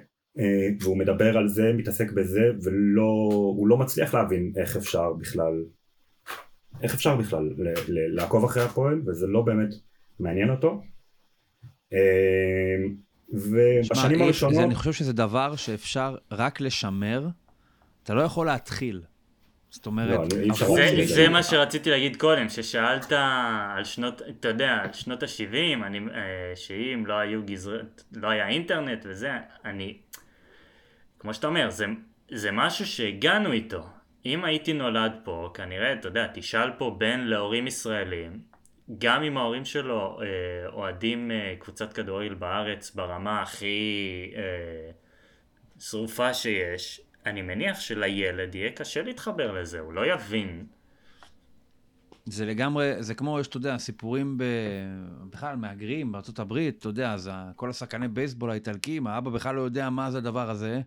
[0.81, 5.63] והוא מדבר על זה, מתעסק בזה, והוא לא מצליח להבין איך אפשר בכלל,
[6.81, 9.69] איך אפשר בכלל ל- ל- לעקוב אחרי הפועל, וזה לא באמת
[10.19, 10.81] מעניין אותו.
[11.93, 11.97] אה,
[13.33, 17.27] ובשנים אי- הראשונות, זה- אני חושב שזה דבר שאפשר רק לשמר,
[18.03, 19.01] אתה לא יכול להתחיל.
[19.69, 21.29] זאת אומרת, לא, אני- זה, זה לזה.
[21.29, 23.11] מה שרציתי להגיד קודם, ששאלת
[23.75, 27.77] על שנות, אתה יודע, על שנות ה-70, אני, אה, שאם לא היו גזרי,
[28.15, 29.29] לא היה אינטרנט וזה,
[29.65, 29.97] אני,
[31.21, 31.85] כמו שאתה אומר, זה,
[32.31, 33.87] זה משהו שהגענו איתו.
[34.25, 38.39] אם הייתי נולד פה, כנראה, אתה יודע, תשאל פה בן להורים ישראלים,
[38.97, 40.25] גם אם ההורים שלו אה,
[40.69, 44.91] אוהדים אה, קבוצת כדורגל בארץ ברמה הכי אה,
[45.79, 50.65] שרופה שיש, אני מניח שלילד יהיה קשה להתחבר לזה, הוא לא יבין.
[52.25, 54.43] זה לגמרי, זה כמו, אתה יודע, סיפורים ב...
[55.29, 59.89] בכלל, מהגרים הברית, אתה יודע, אז ה- כל השחקני בייסבול האיטלקים, האבא בכלל לא יודע
[59.89, 60.81] מה זה הדבר הזה,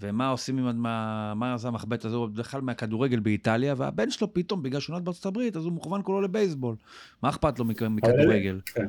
[0.00, 4.62] ומה עושים עם, מה, מה זה המחבט הזה, הוא בכלל מהכדורגל באיטליה, והבן שלו פתאום,
[4.62, 6.76] בגלל שהוא נולד בארצות הברית, אז הוא מוכוון כולו לבייסבול.
[7.22, 8.60] מה אכפת לו מכ- מכדורגל?
[8.74, 8.86] כן.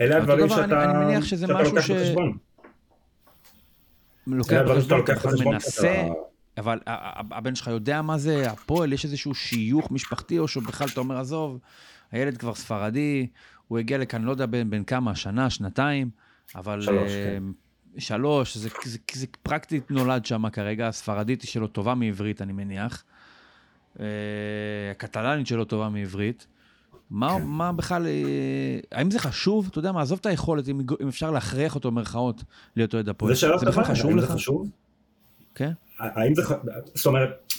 [0.00, 1.90] אלה אותו הדברים אני- שאתה אני מניח שזה משהו ש-.
[4.26, 5.50] לוקח בחשבון, אתה.
[5.50, 6.02] מנסה,
[6.58, 6.78] אבל
[7.30, 11.58] הבן שלך יודע מה זה הפועל, יש איזשהו שיוך משפחתי, או שבכלל אתה אומר, עזוב,
[12.12, 13.26] הילד כבר ספרדי,
[13.68, 16.10] הוא הגיע לכאן, לא יודע בין, בין כמה, שנה, שנתיים,
[16.56, 16.80] אבל...
[16.80, 17.42] שלוש, אה, כן.
[17.98, 23.04] שלוש, זה, זה, זה פרקטית נולד שם כרגע, הספרדית היא שלו טובה מעברית, אני מניח.
[24.00, 24.06] אה,
[24.90, 26.46] הקטלנית שלו טובה מעברית.
[27.10, 27.44] מה, כן.
[27.44, 29.68] מה בכלל, אה, האם זה חשוב?
[29.70, 32.42] אתה יודע מה, עזוב את היכולת, אם, אם אפשר להכריח אותו, במרכאות,
[32.76, 33.34] להיות אוהד הפועל.
[33.34, 34.26] זה שאלה בכלל חשוב לך?
[34.26, 34.68] זה חשוב?
[35.54, 35.72] כן?
[35.98, 36.42] האם זה,
[36.94, 37.54] זאת אומרת,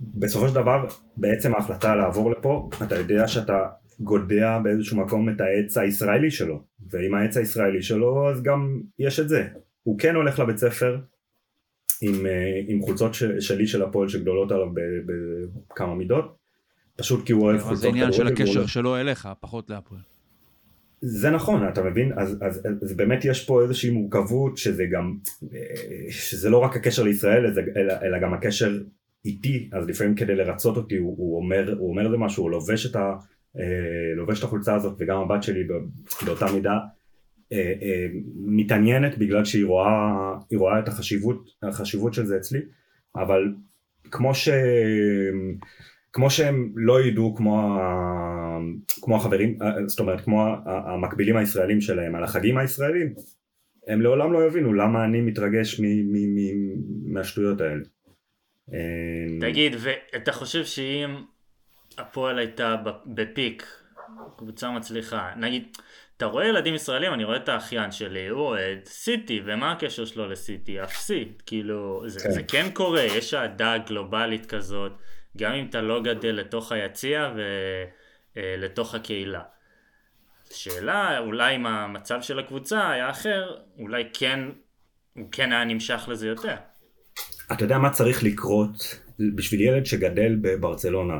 [0.00, 3.58] בסופו של דבר, בעצם ההחלטה לעבור לפה, אתה יודע שאתה
[4.00, 9.28] גודע באיזשהו מקום את העץ הישראלי שלו, ועם העץ הישראלי שלו אז גם יש את
[9.28, 9.48] זה.
[9.82, 10.98] הוא כן הולך לבית ספר
[12.02, 14.66] עם, אה, עם חולצות ש, שלי של הפועל שגדולות עליו
[15.06, 16.36] בכמה מידות,
[16.96, 20.00] פשוט כי הוא אוהב חולצות זה עניין של הקשר הולך- שלו אליך, פחות להפועל.
[21.00, 22.12] זה נכון, אתה מבין?
[22.16, 25.16] אז, אז, אז באמת יש פה איזושהי מורכבות שזה גם,
[25.54, 25.58] אה,
[26.10, 28.78] שזה לא רק הקשר לישראל, אלא, אלא, גם הקשר
[29.24, 32.86] איתי, אז לפעמים כדי לרצות אותי הוא, הוא אומר, הוא אומר זה משהו, הוא לובש
[32.86, 33.12] את, ה,
[34.16, 35.74] לובש את החולצה הזאת, וגם הבת שלי בא-
[36.26, 36.78] באותה מידה
[37.52, 42.60] אה, אה, מתעניינת בגלל שהיא רואה, רואה את החשיבות, החשיבות של זה אצלי,
[43.16, 43.54] אבל
[44.10, 44.48] כמו ש...
[46.12, 48.58] כמו שהם לא ידעו כמו, ה...
[49.02, 53.14] כמו החברים, זאת אומרת כמו המקבילים הישראלים שלהם על החגים הישראלים,
[53.88, 55.84] הם לעולם לא יבינו למה אני מתרגש מ...
[55.84, 56.34] מ...
[56.34, 57.12] מ...
[57.12, 57.82] מהשטויות האלה.
[58.72, 58.78] אה,
[59.40, 61.10] תגיד, ואתה חושב שאם
[61.98, 63.66] הפועל הייתה בפיק,
[64.36, 65.76] קבוצה מצליחה, נגיד,
[66.16, 70.28] אתה רואה ילדים ישראלים, אני רואה את האחיין שלי, הוא אוהד סיטי, ומה הקשר שלו
[70.28, 70.82] לסיטי?
[70.82, 72.30] אפסי, כאילו, זה כן.
[72.30, 74.92] זה כן קורה, יש אהדה גלובלית כזאת,
[75.36, 77.32] גם אם אתה לא גדל לתוך היציע
[78.36, 79.42] ולתוך הקהילה.
[80.50, 84.40] שאלה, אולי אם המצב של הקבוצה היה אחר, אולי כן,
[85.14, 86.54] הוא כן היה נמשך לזה יותר.
[87.52, 89.00] אתה יודע מה צריך לקרות
[89.34, 91.16] בשביל ילד שגדל בברצלונה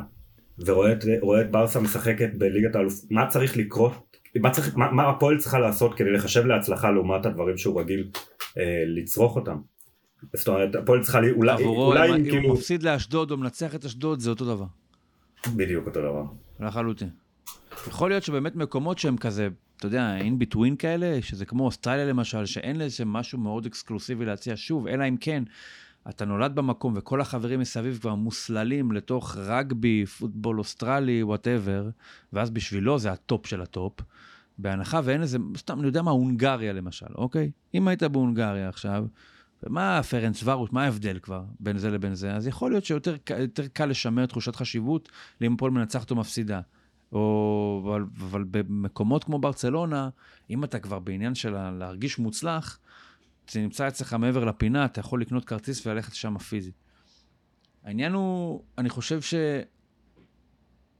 [0.58, 1.04] ורואה את,
[1.50, 3.92] ברסה משחקת בליגת האלוף, מה צריך לקרות,
[4.40, 8.08] מה, צריך, מה, מה הפועל צריכה לעשות כדי לחשב להצלחה לעומת הדברים שהוא רגיל
[8.58, 9.56] אה, לצרוך אותם.
[10.34, 13.30] זאת אומרת, הפועל צריכה, לי- אולי, עבורו, אולי אם אם אם כאילו, הוא מפסיד לאשדוד
[13.30, 14.64] או מנצח את אשדוד, זה אותו דבר.
[15.56, 16.24] בדיוק אותו דבר.
[16.60, 17.08] לחלוטין.
[17.88, 22.46] יכול להיות שבאמת מקומות שהם כזה, אתה יודע, in between כאלה, שזה כמו אוסטרליה למשל,
[22.46, 25.42] שאין לזה משהו מאוד אקסקלוסיבי להציע שוב, אלא אם כן,
[26.08, 31.88] אתה נולד במקום וכל החברים מסביב כבר מוסללים לתוך רגבי, פוטבול אוסטרלי, whatever,
[32.32, 34.00] ואז בשבילו זה הטופ של הטופ.
[34.58, 37.50] בהנחה ואין לזה, סתם, אני יודע מה, הונגריה למשל, אוקיי?
[37.74, 39.06] אם היית בהונגריה עכשיו,
[39.62, 42.34] ומה פרנס ורוש, מה ההבדל כבר בין זה לבין זה?
[42.34, 45.08] אז יכול להיות שיותר יותר קל לשמר תחושת חשיבות
[45.40, 46.60] לאם הפועל מנצחת או מפסידה.
[47.12, 50.08] או, אבל, אבל במקומות כמו ברצלונה,
[50.50, 52.78] אם אתה כבר בעניין של להרגיש מוצלח,
[53.50, 56.74] זה נמצא אצלך מעבר לפינה, אתה יכול לקנות כרטיס וללכת שם פיזית.
[57.84, 59.34] העניין הוא, אני חושב ש...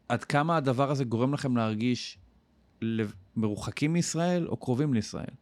[0.09, 2.19] עד כמה הדבר הזה גורם לכם להרגיש
[3.37, 5.35] מרוחקים מישראל או קרובים לישראל.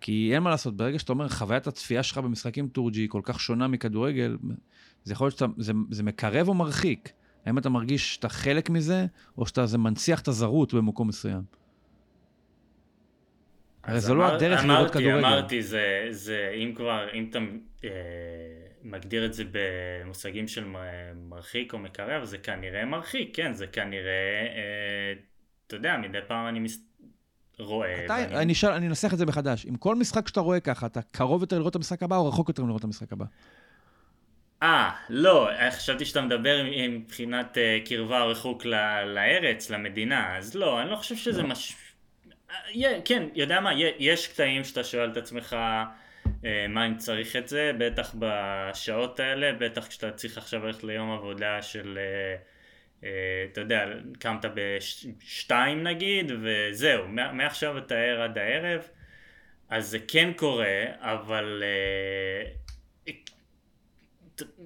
[0.00, 3.40] כי אין מה לעשות, ברגע שאתה אומר, חוויית הצפייה שלך במשחקים טורג'י היא כל כך
[3.40, 4.36] שונה מכדורגל,
[5.04, 7.12] זה יכול להיות שאתה, זה, זה מקרב או מרחיק.
[7.46, 9.06] האם אתה מרגיש שאתה חלק מזה,
[9.38, 11.42] או שאתה זה מנציח את הזרות במקום מסוים?
[13.86, 15.18] הרי זה לא אמר- הדרך לראות אמרתי, כדורגל.
[15.18, 17.38] אמרתי, זה, זה, אם כבר, אם אתה
[17.84, 17.90] אה,
[18.82, 20.64] מגדיר את זה במושגים של
[21.28, 24.10] מרחיק או מקרב, זה כנראה מרחיק, כן, זה כנראה,
[24.56, 25.12] אה,
[25.66, 26.78] אתה יודע, מדי פעם אני מס...
[27.58, 28.04] רואה.
[28.04, 29.66] אתה, ואני- אני, אשאל, אני אנסח את זה מחדש.
[29.66, 32.48] עם כל משחק שאתה רואה ככה, אתה קרוב יותר לראות את המשחק הבא, או רחוק
[32.48, 33.24] יותר לראות את המשחק הבא?
[34.62, 40.82] אה, לא, חשבתי שאתה מדבר מבחינת אה, קרבה או ריחוק ל- לארץ, למדינה, אז לא,
[40.82, 41.76] אני לא חושב שזה מש...
[42.50, 45.56] אה, כן, יודע מה, יש קטעים שאתה שואל את עצמך
[46.44, 51.10] אה, מה אם צריך את זה, בטח בשעות האלה, בטח כשאתה צריך עכשיו ללכת ליום
[51.12, 51.98] עבודה של,
[53.02, 53.08] אה,
[53.52, 53.84] אתה יודע,
[54.18, 58.88] קמת בשתיים נגיד, וזהו, מע- מעכשיו אתה ער עד הערב,
[59.68, 61.62] אז זה כן קורה, אבל...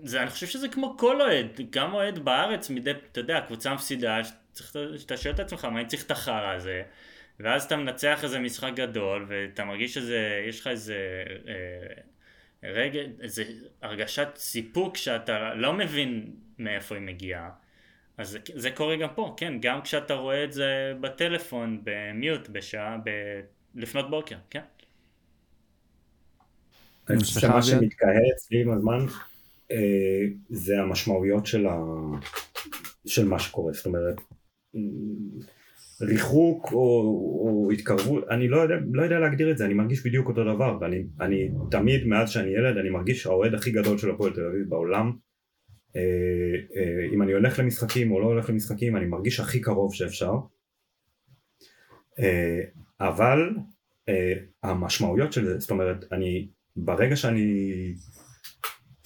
[0.03, 4.21] זה, אני חושב שזה כמו כל אוהד, גם אוהד בארץ, מדי, אתה יודע, קבוצה מפסידה,
[4.99, 6.83] שאתה שואל את עצמך, מה אני צריך את החרא הזה?
[7.43, 12.03] ואז אתה מנצח איזה משחק גדול, ואתה מרגיש שזה, יש לך איזה אה,
[12.63, 13.45] רגע, איזה
[13.83, 17.51] הרגשת סיפוק שאתה לא מבין מאיפה היא מגיעה.
[18.19, 22.97] אז זה, זה קורה גם פה, כן, גם כשאתה רואה את זה בטלפון, במיוט, בשעה,
[23.05, 23.11] ב...
[23.75, 24.63] לפנות בוקר, כן.
[27.11, 29.07] אני חושב שמה שמתקהה אצלי עם הזמן
[29.71, 31.77] אה, זה המשמעויות של, ה...
[33.07, 34.21] של מה שקורה, זאת אומרת
[36.03, 36.79] ריחוק או,
[37.45, 40.79] או התקרבות, אני לא יודע, לא יודע להגדיר את זה, אני מרגיש בדיוק אותו דבר
[40.81, 44.69] ואני אני, תמיד מאז שאני ילד אני מרגיש האוהד הכי גדול של הפועל תל אביב
[44.69, 45.13] בעולם
[45.97, 46.01] אה,
[46.77, 50.33] אה, אם אני הולך למשחקים או לא הולך למשחקים אני מרגיש הכי קרוב שאפשר.
[52.19, 52.61] אה,
[53.01, 53.51] אבל
[54.63, 57.45] המשמעויות של זה, זאת אומרת אני ברגע שאני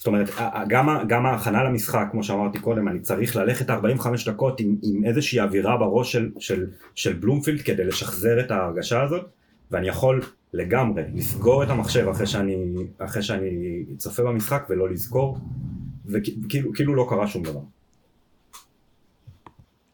[0.05, 0.29] זאת אומרת,
[0.67, 5.39] גם, גם ההכנה למשחק, כמו שאמרתי קודם, אני צריך ללכת 45 דקות עם, עם איזושהי
[5.39, 9.25] אווירה בראש של, של, של בלומפילד כדי לשחזר את ההרגשה הזאת,
[9.71, 10.21] ואני יכול
[10.53, 12.55] לגמרי לסגור את המחשב אחרי שאני,
[12.97, 15.37] אחרי שאני צופה במשחק ולא לזכור,
[16.05, 17.61] וכאילו כאילו לא קרה שום דבר.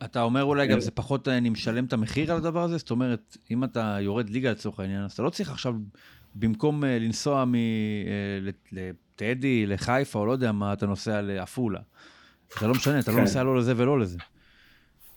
[0.03, 2.77] אתה אומר אולי גם זה פחות אני משלם את המחיר על הדבר הזה?
[2.77, 5.75] זאת אומרת, אם אתה יורד ליגה לצורך העניין, אז אתה לא צריך עכשיו,
[6.35, 7.55] במקום אה, לנסוע מ...
[9.15, 11.79] לטדי, לחיפה, או לא יודע מה, אתה נוסע לעפולה.
[12.59, 13.21] זה לא משנה, אתה לא כן.
[13.21, 14.17] נוסע לא לזה ולא לזה.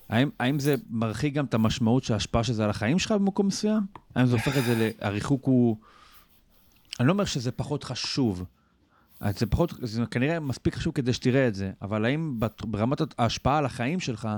[0.09, 3.47] האם, האם זה מרחיק גם את המשמעות של ההשפעה של זה על החיים שלך במקום
[3.47, 3.83] מסוים?
[4.15, 5.77] האם זה הופך את זה, הריחוק הוא...
[7.01, 8.45] אני לא אומר שזה פחות חשוב.
[9.21, 13.67] זה פחות, זה כנראה מספיק חשוב כדי שתראה את זה, אבל האם ברמת ההשפעה על
[13.67, 14.29] החיים שלך,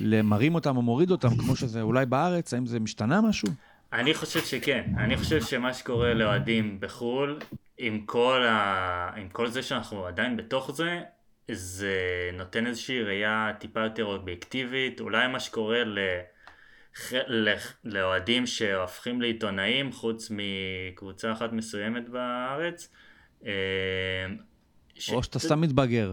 [0.00, 3.48] למרים אותם או מוריד אותם, כמו שזה אולי בארץ, האם זה משתנה משהו?
[3.92, 4.92] אני חושב שכן.
[4.98, 7.38] אני חושב שמה שקורה לאוהדים בחו"ל,
[7.78, 9.10] עם כל, ה...
[9.16, 11.02] עם כל זה שאנחנו עדיין בתוך זה,
[11.52, 11.94] זה
[12.32, 15.98] נותן איזושהי ראייה טיפה יותר אובייקטיבית, אולי מה שקורה ל...
[17.84, 22.88] לאוהדים שהופכים לעיתונאים חוץ מקבוצה אחת מסוימת בארץ.
[23.46, 23.52] אה,
[25.12, 26.12] או שאתה סתם מתבגר.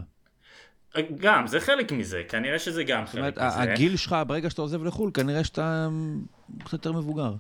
[1.16, 3.50] גם, זה חלק מזה, כנראה שזה גם חלק מזה.
[3.50, 5.88] זאת אומרת, הגיל שלך, ברגע שאתה עוזב לחו"ל, כנראה שאתה
[6.64, 7.34] קצת יותר מבוגר.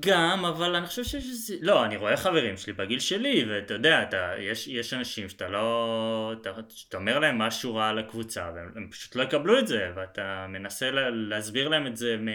[0.00, 1.50] גם, אבל אני חושב שיש...
[1.60, 6.34] לא, אני רואה חברים שלי בגיל שלי, ואתה יודע, אתה, יש, יש אנשים שאתה לא...
[6.40, 10.46] אתה, שאתה אומר להם משהו רע על הקבוצה, והם פשוט לא יקבלו את זה, ואתה
[10.48, 12.28] מנסה לה, להסביר להם את זה מ...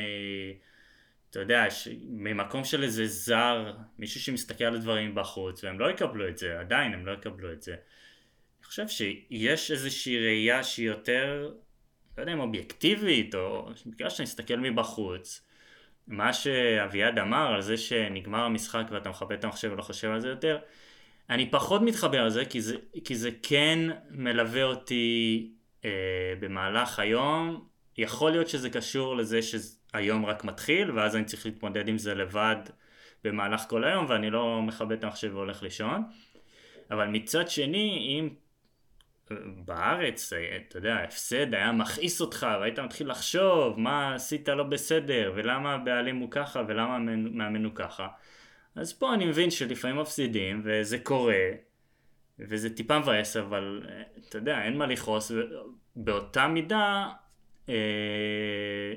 [1.29, 1.87] אתה יודע, ש...
[2.09, 6.93] ממקום של איזה זר, מישהו שמסתכל על הדברים בחוץ, והם לא יקבלו את זה, עדיין
[6.93, 7.75] הם לא יקבלו את זה.
[8.61, 11.51] אני חושב שיש איזושהי ראייה שהיא יותר,
[12.17, 15.41] לא יודע אם אובייקטיבית, או בגלל שאני מסתכל מבחוץ,
[16.07, 20.29] מה שאביעד אמר על זה שנגמר המשחק ואתה מכבה את המחשב ולא חושב על זה
[20.29, 20.59] יותר,
[21.29, 25.51] אני פחות מתחבר לזה כי זה, כי זה כן מלווה אותי
[25.85, 27.67] אה, במהלך היום.
[27.97, 32.55] יכול להיות שזה קשור לזה שהיום רק מתחיל ואז אני צריך להתמודד עם זה לבד
[33.23, 36.03] במהלך כל היום ואני לא מכבה את המחשב והולך לישון.
[36.91, 38.29] אבל מצד שני, אם
[39.65, 40.33] בארץ,
[40.67, 46.17] אתה יודע, ההפסד היה מכעיס אותך, והיית מתחיל לחשוב מה עשית לא בסדר, ולמה הבעלים
[46.17, 48.07] הוא ככה, ולמה המאמן הוא ככה.
[48.75, 51.49] אז פה אני מבין שלפעמים מפסידים, וזה קורה,
[52.39, 53.87] וזה טיפה מבאס, אבל
[54.29, 55.31] אתה יודע, אין מה לכעוס,
[55.95, 57.09] ובאותה מידה,
[57.69, 58.93] אה,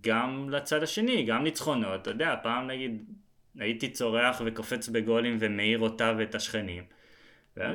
[0.00, 3.04] גם לצד השני, גם ניצחונות, אתה יודע, פעם נגיד
[3.58, 6.84] הייתי צורח וקופץ בגולים ומעיר אותה ואת השכנים.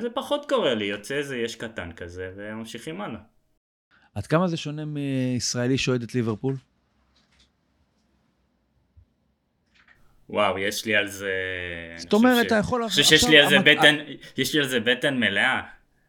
[0.00, 3.20] זה פחות קורה לי, יוצא איזה יש קטן כזה, וממשיכים הלאה.
[4.14, 6.56] עד כמה זה שונה מישראלי שאוהד את ליברפול?
[10.28, 11.32] וואו, יש לי על זה...
[11.96, 12.82] זאת אומרת, אתה יכול...
[12.82, 13.96] אני חושב שיש לי על זה בטן,
[14.36, 15.62] יש לי על זה בטן מלאה.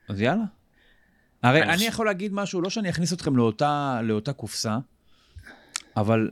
[0.10, 0.44] אז יאללה.
[1.44, 4.78] הרי אני יכול להגיד משהו, לא שאני אכניס אתכם לאותה קופסה,
[5.98, 6.32] אבל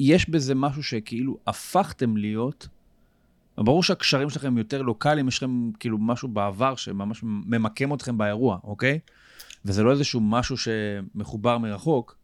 [0.00, 2.68] יש בזה משהו שכאילו הפכתם להיות
[3.58, 8.98] ברור שהקשרים שלכם יותר לוקאליים, יש לכם כאילו משהו בעבר שממש ממקם אתכם באירוע, אוקיי?
[9.64, 12.16] וזה לא איזשהו משהו שמחובר מרחוק,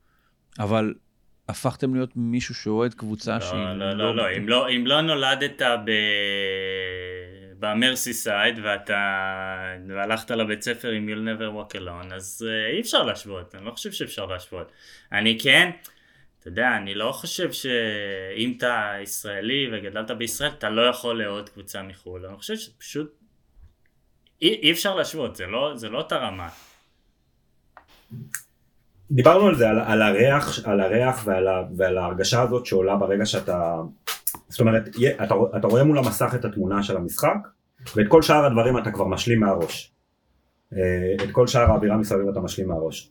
[0.58, 0.94] אבל
[1.48, 3.60] הפכתם להיות מישהו שאוהד קבוצה לא, שהיא...
[3.60, 5.90] לא, לא, לא, לא, אם לא, אם לא נולדת ב...
[7.58, 8.96] במרסי סייד ואתה...
[9.88, 13.70] והלכת לבית ספר עם you'll never walk alone, אז uh, אי אפשר להשוות, אני לא
[13.70, 14.72] חושב שאפשר להשוות.
[15.12, 15.70] אני כן...
[16.48, 21.82] אתה יודע, אני לא חושב שאם אתה ישראלי וגדלת בישראל, אתה לא יכול לאהוד קבוצה
[21.82, 22.26] מחו"ל.
[22.26, 23.18] אני חושב שפשוט
[24.42, 26.48] אי, אי אפשר להשוות, זה לא, זה לא אותה רמה.
[29.10, 31.46] דיברנו על זה, על, על הריח, על הריח ועל,
[31.76, 33.74] ועל ההרגשה הזאת שעולה ברגע שאתה,
[34.48, 34.82] זאת אומרת,
[35.24, 37.38] אתה, אתה רואה מול המסך את התמונה של המשחק,
[37.96, 39.92] ואת כל שאר הדברים אתה כבר משלים מהראש.
[40.72, 43.10] אה, את כל שאר האווירה מסביב אתה משלים מהראש.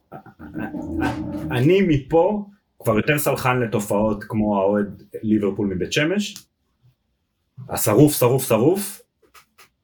[1.52, 2.46] אני מפה
[2.80, 6.47] כבר יותר סלחן לתופעות כמו האוהד ליברפול מבית שמש,
[7.69, 9.01] השרוף שרוף שרוף,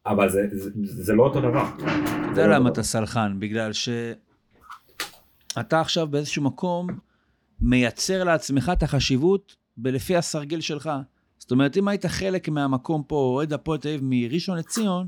[0.06, 1.66] אבל זה, זה, זה לא אותו דבר.
[1.78, 3.36] אתה יודע למה אתה סלחן?
[3.40, 4.12] בגלל שאתה
[5.82, 6.88] עכשיו באיזשהו מקום
[7.62, 10.90] מייצר לעצמך את החשיבות בלפי הסרגל שלך.
[11.38, 15.08] זאת אומרת, אם היית חלק מהמקום פה, אוהד הפועל תל אביב מראשון לציון,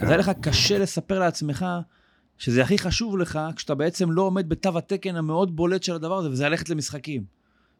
[0.00, 1.66] אז היה לך קשה לספר לעצמך
[2.38, 6.30] שזה הכי חשוב לך, כשאתה בעצם לא עומד בתו התקן המאוד בולט של הדבר הזה,
[6.30, 7.24] וזה ללכת למשחקים.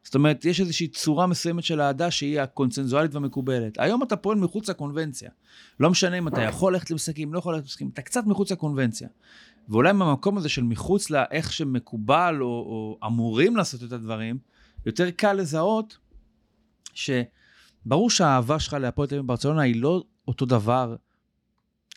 [0.04, 3.78] זאת אומרת, יש איזושהי צורה מסוימת של אהדה שהיא הקונצנזואלית והמקובלת.
[3.78, 5.30] היום אתה פועל מחוץ לקונבנציה.
[5.80, 9.08] לא משנה אם אתה יכול ללכת למשחקים, לא יכול ללכת למשחקים, אתה קצת מחוץ לקונבנציה.
[9.68, 14.38] ואולי מהמקום הזה של מחוץ לאיך שמקובל או, או אמורים לעשות את הדברים,
[14.86, 15.98] יותר קל לזהות
[16.94, 20.96] שברור שהאהבה שלך להפועל תל אביב היא לא אותו דבר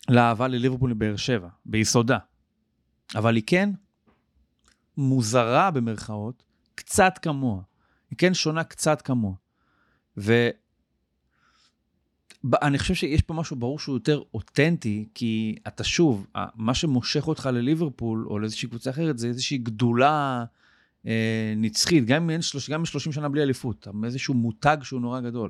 [0.10, 2.18] לאהבה לליברפול לבאר שבע, ביסודה.
[3.16, 3.70] אבל היא כן
[4.98, 6.44] מוזרה במרכאות,
[6.76, 7.62] קצת כמוה.
[8.10, 9.34] היא כן שונה קצת כמוה.
[12.44, 17.50] ואני חושב שיש פה משהו ברור שהוא יותר אותנטי, כי אתה שוב, מה שמושך אותך
[17.54, 20.46] לליברפול או לאיזושהי קבוצה אחרת זה איזושהי גדולה
[21.08, 25.50] אה, נצחית, גם אם אין 30, 30 שנה בלי אליפות, איזשהו מותג שהוא נורא גדול.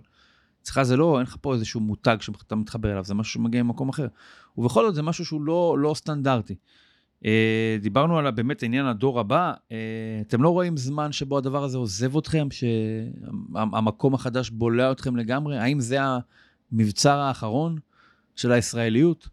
[0.62, 3.90] אצלך זה לא, אין לך פה איזשהו מותג שאתה מתחבר אליו, זה משהו שמגיע ממקום
[3.90, 4.08] אחר.
[4.58, 6.56] ובכל זאת זה משהו שהוא לא, לא סטנדרטי.
[7.26, 9.78] אה, דיברנו על באמת עניין הדור הבא, אה,
[10.28, 15.58] אתם לא רואים זמן שבו הדבר הזה עוזב אתכם, שהמקום החדש בולע אתכם לגמרי?
[15.58, 15.98] האם זה
[16.72, 17.78] המבצר האחרון
[18.36, 19.30] של הישראליות?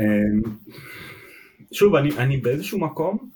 [0.00, 0.04] אמ,
[1.72, 3.30] שוב, אני, אני באיזשהו מקום...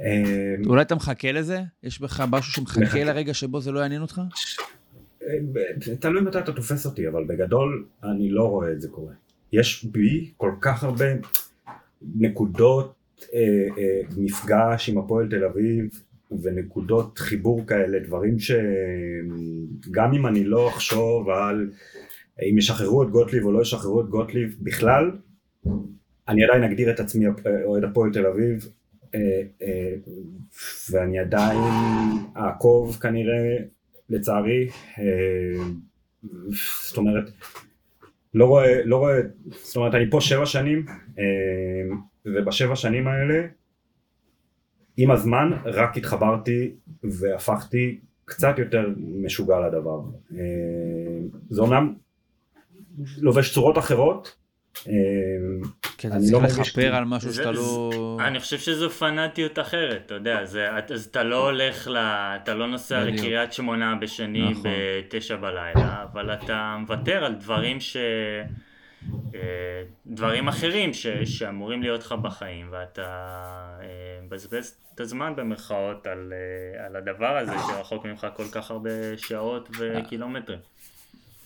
[0.00, 1.62] אמ, אולי אתה מחכה לזה?
[1.82, 4.20] יש בך משהו שמחכה לרגע שבו זה לא יעניין אותך?
[6.00, 9.12] תלוי מתי אתה תופס אותי, אבל בגדול אני לא רואה את זה קורה.
[9.52, 11.04] יש בי כל כך הרבה
[12.16, 12.94] נקודות
[13.34, 13.38] אה,
[13.78, 16.02] אה, מפגש עם הפועל תל אביב
[16.42, 21.70] ונקודות חיבור כאלה, דברים שגם אם אני לא אחשוב על
[22.50, 25.10] אם ישחררו את גוטליב או לא ישחררו את גוטליב בכלל,
[26.28, 27.24] אני עדיין אגדיר את עצמי
[27.64, 28.68] אוהד הפועל תל אביב
[29.14, 29.94] אה, אה,
[30.90, 31.58] ואני עדיין
[32.36, 33.56] אעקוב כנראה
[34.10, 35.64] לצערי, אה,
[36.88, 37.30] זאת אומרת,
[38.34, 40.86] לא רואה, לא רואה, זאת אומרת אני פה שבע שנים
[41.18, 41.24] אה,
[42.26, 43.46] ובשבע שנים האלה
[44.96, 46.70] עם הזמן רק התחברתי
[47.02, 50.00] והפכתי קצת יותר משוגע לדבר.
[50.34, 50.38] אה,
[51.50, 51.94] זה אומנם
[53.18, 54.36] לובש צורות אחרות,
[55.98, 58.18] כן, אתה לא צריך לכפר על משהו שאתה לא...
[58.20, 62.66] אני חושב שזו פנאטיות אחרת, אתה יודע, זה, אז אתה לא הולך, ל, אתה לא
[62.66, 64.62] נוסע לקריית שמונה בשני נכון.
[65.08, 67.96] בתשע בלילה, אבל אתה מוותר על דברים ש...
[69.34, 69.40] אה,
[70.06, 73.06] דברים אחרים ש, שאמורים להיות לך בחיים ואתה
[73.80, 73.86] אה,
[74.22, 79.68] מבזבז את הזמן במרכאות על, אה, על הדבר הזה שרחוק ממך כל כך הרבה שעות
[79.78, 80.58] וקילומטרים.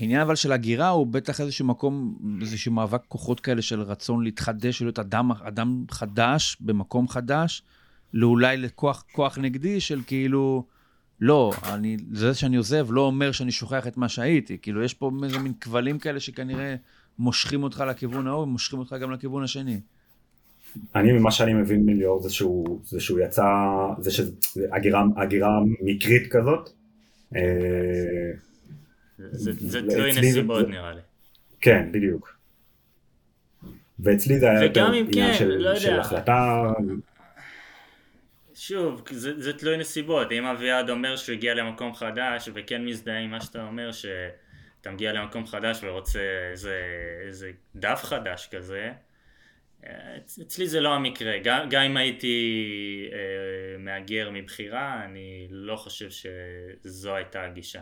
[0.01, 4.82] העניין אבל של הגירה הוא בטח איזשהו מקום, איזשהו מאבק כוחות כאלה של רצון להתחדש,
[4.82, 7.62] להיות אדם, אדם חדש במקום חדש,
[8.14, 10.64] לאולי לכוח כוח נגדי של כאילו,
[11.20, 14.59] לא, אני, זה שאני עוזב לא אומר שאני שוכח את מה שהייתי.
[14.62, 16.74] כאילו, יש פה איזה מין כבלים כאלה שכנראה
[17.18, 19.80] מושכים אותך לכיוון ההוא, ומושכים אותך גם לכיוון השני.
[20.95, 23.43] אני, ממה שאני מבין מליאור, זה שהוא, זה שהוא יצא,
[23.99, 24.32] זה שזה
[25.16, 26.70] הגירה מקרית כזאת.
[29.31, 31.01] זה תלוי נסיבות נראה לי.
[31.61, 32.37] כן, בדיוק.
[33.99, 36.73] ואצלי זה היה יותר עניין כן, של, לא של החלטה.
[38.55, 43.31] שוב, זה, זה תלוי נסיבות, אם אביעד אומר שהוא הגיע למקום חדש וכן מזדהה עם
[43.31, 46.20] מה שאתה אומר שאתה מגיע למקום חדש ורוצה
[46.51, 46.81] איזה,
[47.27, 48.93] איזה דף חדש כזה,
[50.43, 57.14] אצלי זה לא המקרה, גם, גם אם הייתי אה, מהגר מבחירה, אני לא חושב שזו
[57.14, 57.81] הייתה הגישה.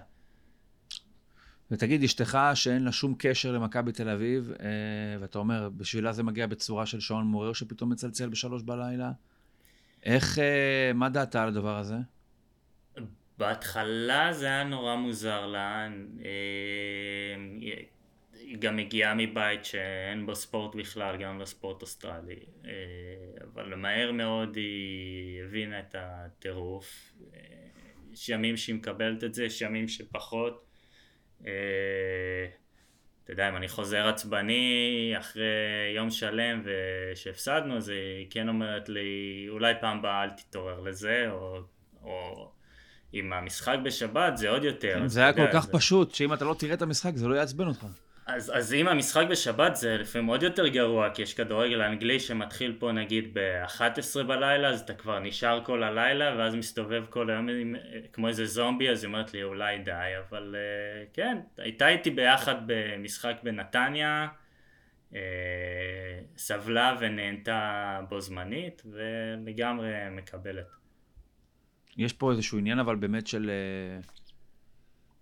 [1.70, 4.66] ותגיד, אשתך שאין לה שום קשר למכבי תל אביב, אה,
[5.20, 9.10] ואתה אומר, בשבילה זה מגיע בצורה של שעון מעורר שפתאום מצלצל בשלוש בלילה,
[10.04, 11.94] איך, אה, מה דעתה על הדבר הזה?
[13.38, 15.88] בהתחלה זה היה נורא מוזר לה,
[16.24, 16.30] אה,
[18.34, 22.40] היא גם מגיעה מבית שאין בו ספורט בכלל, גם לא ספורט אוסטרלי,
[23.44, 27.12] אבל מהר מאוד היא הבינה את הטירוף.
[28.12, 30.69] יש ימים שהיא מקבלת את זה, יש ימים שפחות.
[31.46, 32.46] אה,
[33.24, 35.44] אתה יודע, אם אני חוזר עצבני אחרי
[35.96, 41.60] יום שלם ושהפסדנו, אז היא כן אומרת לי, אולי פעם הבאה אל תתעורר לזה, או,
[42.02, 42.50] או
[43.12, 45.02] עם המשחק בשבת זה עוד יותר.
[45.06, 45.72] זה היה כל כך זה...
[45.72, 47.86] פשוט, שאם אתה לא תראה את המשחק זה לא יעצבן אותך.
[48.36, 52.76] אז, אז אם המשחק בשבת זה לפעמים עוד יותר גרוע, כי יש כדורגל אנגלי שמתחיל
[52.78, 57.76] פה נגיד ב-11 בלילה, אז אתה כבר נשאר כל הלילה, ואז מסתובב כל היום עם,
[58.12, 62.54] כמו איזה זומבי, אז היא אומרת לי אולי די, אבל uh, כן, הייתה איתי ביחד
[62.66, 64.28] במשחק בנתניה,
[65.12, 65.16] uh,
[66.36, 70.66] סבלה ונהנתה בו זמנית, ולגמרי מקבלת.
[71.96, 74.00] יש פה איזשהו עניין אבל באמת של אה,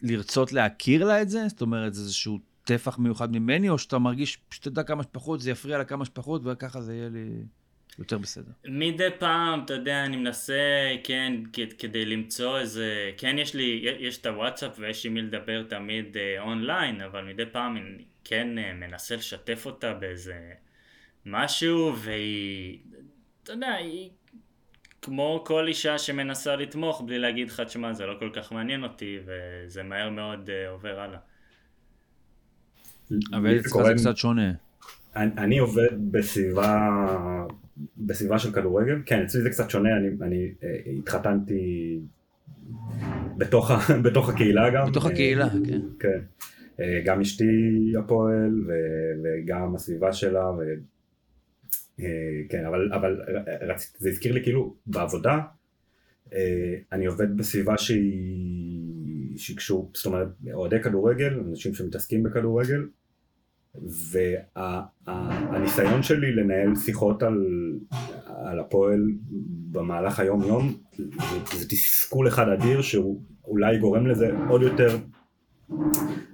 [0.02, 1.48] לרצות להכיר לה את זה?
[1.48, 2.38] זאת אומרת, זה איזשהו
[2.68, 6.80] טפח מיוחד ממני, או שאתה מרגיש שתדע כמה שפחות, זה יפריע לה כמה שפחות, וככה
[6.80, 7.28] זה יהיה לי
[7.98, 8.52] יותר בסדר.
[8.64, 11.34] מדי פעם, אתה יודע, אני מנסה, כן,
[11.78, 16.42] כדי למצוא איזה, כן, יש לי, יש את הוואטסאפ ויש עם מי לדבר תמיד אה,
[16.42, 20.52] אונליין, אבל מדי פעם אני כן אה, מנסה לשתף אותה באיזה
[21.26, 22.78] משהו, והיא,
[23.42, 24.10] אתה יודע, היא
[25.02, 29.18] כמו כל אישה שמנסה לתמוך בלי להגיד לך, תשמע, זה לא כל כך מעניין אותי,
[29.24, 31.18] וזה מהר מאוד אה, עובר הלאה.
[33.32, 34.52] אבל אצלך זה קצת שונה.
[35.16, 36.88] אני, אני עובד בסביבה,
[37.96, 42.00] בסביבה של כדורגל, כן, אצלי זה קצת שונה, אני, אני אה, התחתנתי
[43.36, 43.70] בתוך,
[44.04, 44.90] בתוך הקהילה גם.
[44.90, 45.80] בתוך אה, הקהילה, כן.
[46.00, 46.20] כן.
[46.80, 47.44] אה, גם אשתי
[47.98, 50.60] הפועל ו- וגם הסביבה שלה, ו...
[52.00, 52.06] אה,
[52.48, 53.20] כן, אבל, אבל
[53.60, 53.94] רצ...
[53.98, 55.38] זה הזכיר לי כאילו בעבודה,
[56.32, 62.86] אה, אני עובד בסביבה שהיא, שהיא קשור, זאת אומרת, אוהדי כדורגל, אנשים שמתעסקים בכדורגל,
[65.06, 67.44] והניסיון שלי לנהל שיחות על,
[68.28, 69.00] על הפועל
[69.70, 71.04] במהלך היום יום זה,
[71.58, 74.96] זה תסכול אחד אדיר שהוא אולי גורם לזה עוד יותר,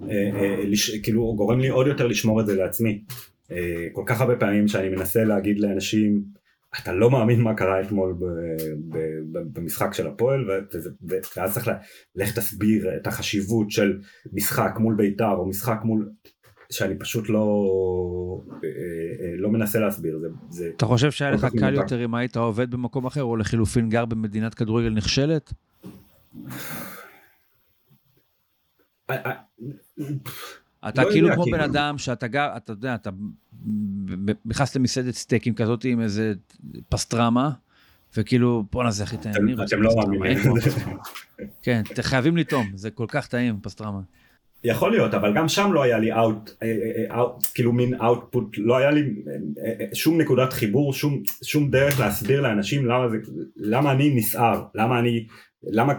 [0.03, 0.63] אה, אה,
[1.03, 3.05] כאילו גורם לי עוד יותר לשמור את זה לעצמי.
[3.51, 6.25] אה, כל כך הרבה פעמים שאני מנסה להגיד לאנשים
[6.83, 8.15] אתה לא מאמין מה קרה אתמול
[9.33, 10.91] במשחק של הפועל וזה-
[11.37, 11.69] ואז צריך
[12.17, 13.99] לך תסביר את החשיבות של
[14.33, 16.11] משחק מול בית"ר או משחק מול
[16.75, 17.45] שאני פשוט לא
[18.53, 21.83] אה, אה, לא מנסה להסביר זה, זה אתה חושב שהיה לך קל מנותק.
[21.83, 25.53] יותר אם היית עובד במקום אחר, או לחילופין גר במדינת כדורגל נכשלת?
[29.11, 29.33] אה, אה,
[30.89, 31.59] אתה לא כאילו יודע, כמו כאילו.
[31.59, 33.11] בן אדם שאתה גר, אתה יודע, אתה
[34.45, 36.35] נכנס למסעדת סטייקים כזאת עם איזה
[36.89, 37.51] פסטרמה,
[38.17, 39.35] וכאילו, בואנה זה הכי טעים.
[39.63, 40.39] אתם- לא מאמינים.
[41.63, 44.01] כן, חייבים לטעום, זה כל כך טעים, פסטרמה.
[44.65, 46.51] יכול להיות, אבל גם שם לא היה לי אאוט,
[47.55, 52.41] כאילו מין אאוטפוט, לא היה לי אה, אה, שום נקודת חיבור, שום, שום דרך להסביר
[52.41, 53.17] לאנשים למה, זה,
[53.57, 55.27] למה אני נסער, למה אני,
[55.63, 55.93] למה,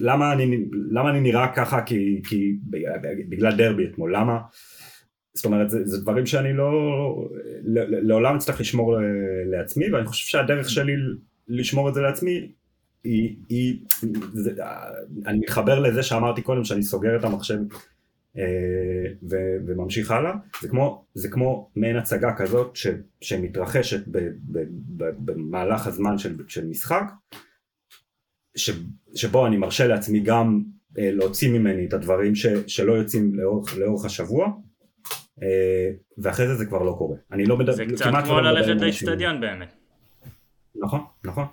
[0.00, 2.56] למה אני, למה אני נראה ככה כי, כי
[3.28, 4.38] בגלל דרבי אתמול, למה,
[5.34, 6.70] זאת אומרת זה, זה דברים שאני לא,
[7.64, 8.96] ל- לעולם אצטרך לשמור
[9.50, 10.92] לעצמי ואני חושב שהדרך שלי
[11.48, 12.52] לשמור את זה לעצמי
[13.06, 13.78] היא, היא
[14.32, 14.50] זה,
[15.26, 17.58] אני מתחבר לזה שאמרתי קודם שאני סוגר את המחשב
[18.38, 19.36] אה, ו,
[19.66, 22.86] וממשיך הלאה, זה כמו, זה כמו מעין הצגה כזאת ש,
[23.20, 24.18] שמתרחשת ב,
[24.52, 24.58] ב,
[24.96, 27.04] ב, במהלך הזמן של, של משחק,
[28.56, 28.70] ש,
[29.14, 30.62] שבו אני מרשה לעצמי גם
[30.98, 34.46] אה, להוציא ממני את הדברים ש, שלא יוצאים לאורך, לאורך השבוע,
[35.42, 37.16] אה, ואחרי זה זה כבר לא קורה.
[37.32, 39.08] אני לא מדבר, זה קצת כמעט כמו לא מדבר ללכת עם אנשים.
[39.08, 39.74] לאצטדיון באמת.
[40.76, 41.46] נכון, נכון.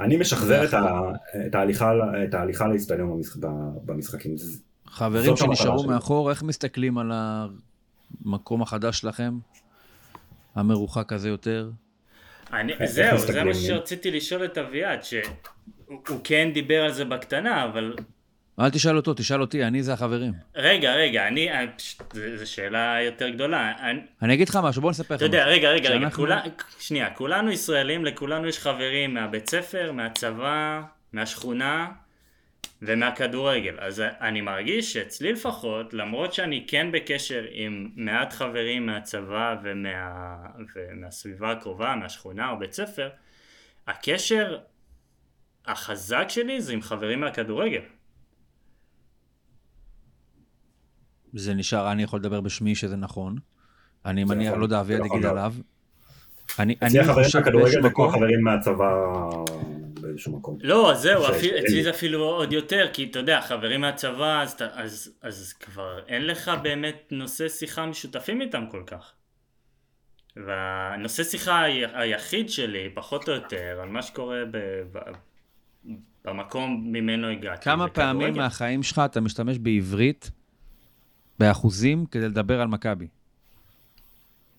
[0.00, 1.00] אני משחזר את, ה,
[1.46, 1.92] את ההליכה,
[2.24, 3.36] את ההליכה לאצטדיון במשח,
[3.84, 4.34] במשחקים.
[4.86, 5.88] חברים שנשארו שלי.
[5.88, 7.12] מאחור, איך מסתכלים על
[8.24, 9.38] המקום החדש שלכם?
[10.54, 11.70] המרוחק הזה יותר?
[12.52, 13.44] אני, זהו, זה?
[13.44, 15.22] מה שרציתי לשאול את אביעד, שהוא
[15.86, 17.96] הוא כן דיבר על זה בקטנה, אבל
[18.60, 20.32] אל תשאל אותו, תשאל אותי, אני זה החברים.
[20.54, 21.48] רגע, רגע, אני,
[22.36, 23.72] זו שאלה יותר גדולה.
[23.80, 25.44] אני, אני אגיד לך משהו, בוא נספר לך אתה יודע.
[25.44, 26.40] רגע, רגע, רגע, כולה,
[26.80, 30.82] שנייה, כולנו ישראלים, לכולנו יש חברים מהבית ספר, מהצבא,
[31.12, 31.88] מהשכונה
[32.82, 33.76] ומהכדורגל.
[33.78, 40.36] אז אני מרגיש שאצלי לפחות, למרות שאני כן בקשר עם מעט חברים מהצבא ומה,
[40.74, 43.08] ומהסביבה הקרובה, מהשכונה או בית ספר,
[43.86, 44.58] הקשר
[45.66, 47.80] החזק שלי זה עם חברים מהכדורגל.
[51.32, 53.36] זה נשאר, אני יכול לדבר בשמי שזה נכון.
[54.06, 55.26] אני מניח, יכול, לא יודע, יכול יגיד.
[55.26, 55.54] עליו.
[56.58, 58.94] אני אצלי אני החברים חושב באיזשהו זה כמו מקום, חברים מהצבא
[60.00, 60.58] באיזשהו מקום.
[60.62, 61.22] לא, זהו,
[61.58, 61.82] אצלי לי.
[61.82, 66.26] זה אפילו עוד יותר, כי אתה יודע, חברים מהצבא, אז, אתה- אז, אז כבר אין
[66.26, 69.12] לך באמת נושא שיחה משותפים איתם כל כך.
[70.36, 71.62] והנושא שיחה
[71.94, 74.56] היחיד שלי, פחות או יותר, על מה שקורה ב,
[74.92, 74.98] ב,
[76.24, 77.64] במקום ממנו הגעתי.
[77.64, 78.34] כמה פעמים.
[78.36, 80.30] מהחיים שלך אתה משתמש בעברית,
[81.38, 83.06] באחוזים, כדי לדבר על מכבי?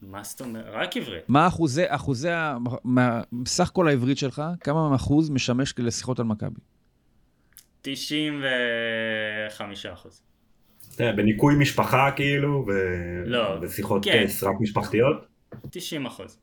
[0.01, 0.65] מה זאת אומרת?
[0.71, 1.23] רק עברית.
[1.27, 2.29] מה אחוזי, אחוזי,
[2.83, 6.59] מה- סך כל העברית שלך, כמה אחוז משמש לשיחות על מכבי?
[7.81, 10.21] 95 אחוז.
[10.99, 14.27] בניקוי משפחה כאילו, ו- לא, ושיחות כן.
[14.27, 15.25] סרק משפחתיות.
[15.69, 16.37] 90 אחוז.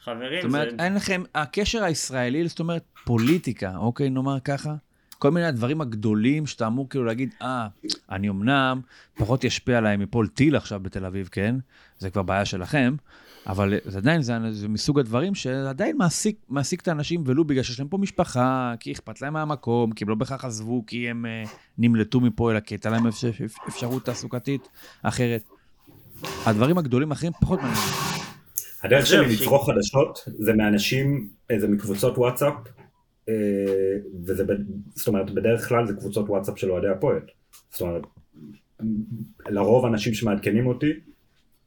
[0.00, 0.84] חברים, זאת אומרת, זה...
[0.84, 4.74] אין לכם, הקשר הישראלי, זאת אומרת, פוליטיקה, אוקיי, נאמר ככה?
[5.22, 7.68] כל מיני הדברים הגדולים שאתה אמור כאילו להגיד, אה,
[8.10, 8.80] אני אמנם
[9.16, 11.56] פחות ישפיע עליי מפול טיל עכשיו בתל אביב, כן?
[11.98, 12.94] זה כבר בעיה שלכם,
[13.46, 17.78] אבל זה עדיין, זה, זה מסוג הדברים שעדיין מעסיק, מעסיק את האנשים, ולו בגלל שיש
[17.78, 21.44] להם פה משפחה, כי אכפת להם מהמקום, כי הם לא בהכרח עזבו, כי הם אה,
[21.78, 23.30] נמלטו מפה, אלא כי הייתה להם אפשר,
[23.68, 24.68] אפשרות תעסוקתית
[25.02, 25.42] אחרת.
[26.46, 27.84] הדברים הגדולים האחרים פחות מעניינים.
[28.82, 31.28] הדרך שלי לצרוך חדשות זה מאנשים,
[31.60, 32.54] זה מקבוצות וואטסאפ,
[34.24, 34.52] וזה, ב-
[34.94, 37.20] זאת אומרת, בדרך כלל זה קבוצות וואטסאפ של אוהדי הפועל.
[37.70, 38.02] זאת אומרת,
[39.48, 40.92] לרוב אנשים שמעדכנים אותי,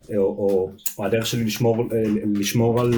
[0.09, 2.03] או, או, או הדרך שלי לשמור, אה,
[2.35, 2.93] לשמור על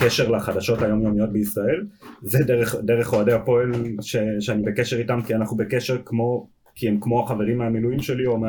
[0.00, 1.86] קשר לחדשות היומיומיות בישראל,
[2.22, 6.98] זה דרך, דרך אוהדי הפועל ש, שאני בקשר איתם, כי אנחנו בקשר כמו, כי הם
[7.00, 8.48] כמו החברים מהמילואים שלי או, מה,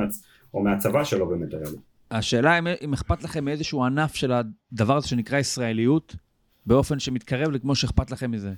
[0.54, 1.78] או מהצבא שלא באמת היה לי.
[2.12, 6.16] השאלה אם, אם אכפת לכם מאיזשהו ענף של הדבר הזה שנקרא ישראליות,
[6.66, 8.54] באופן שמתקרב לכמו שאכפת לכם מזה.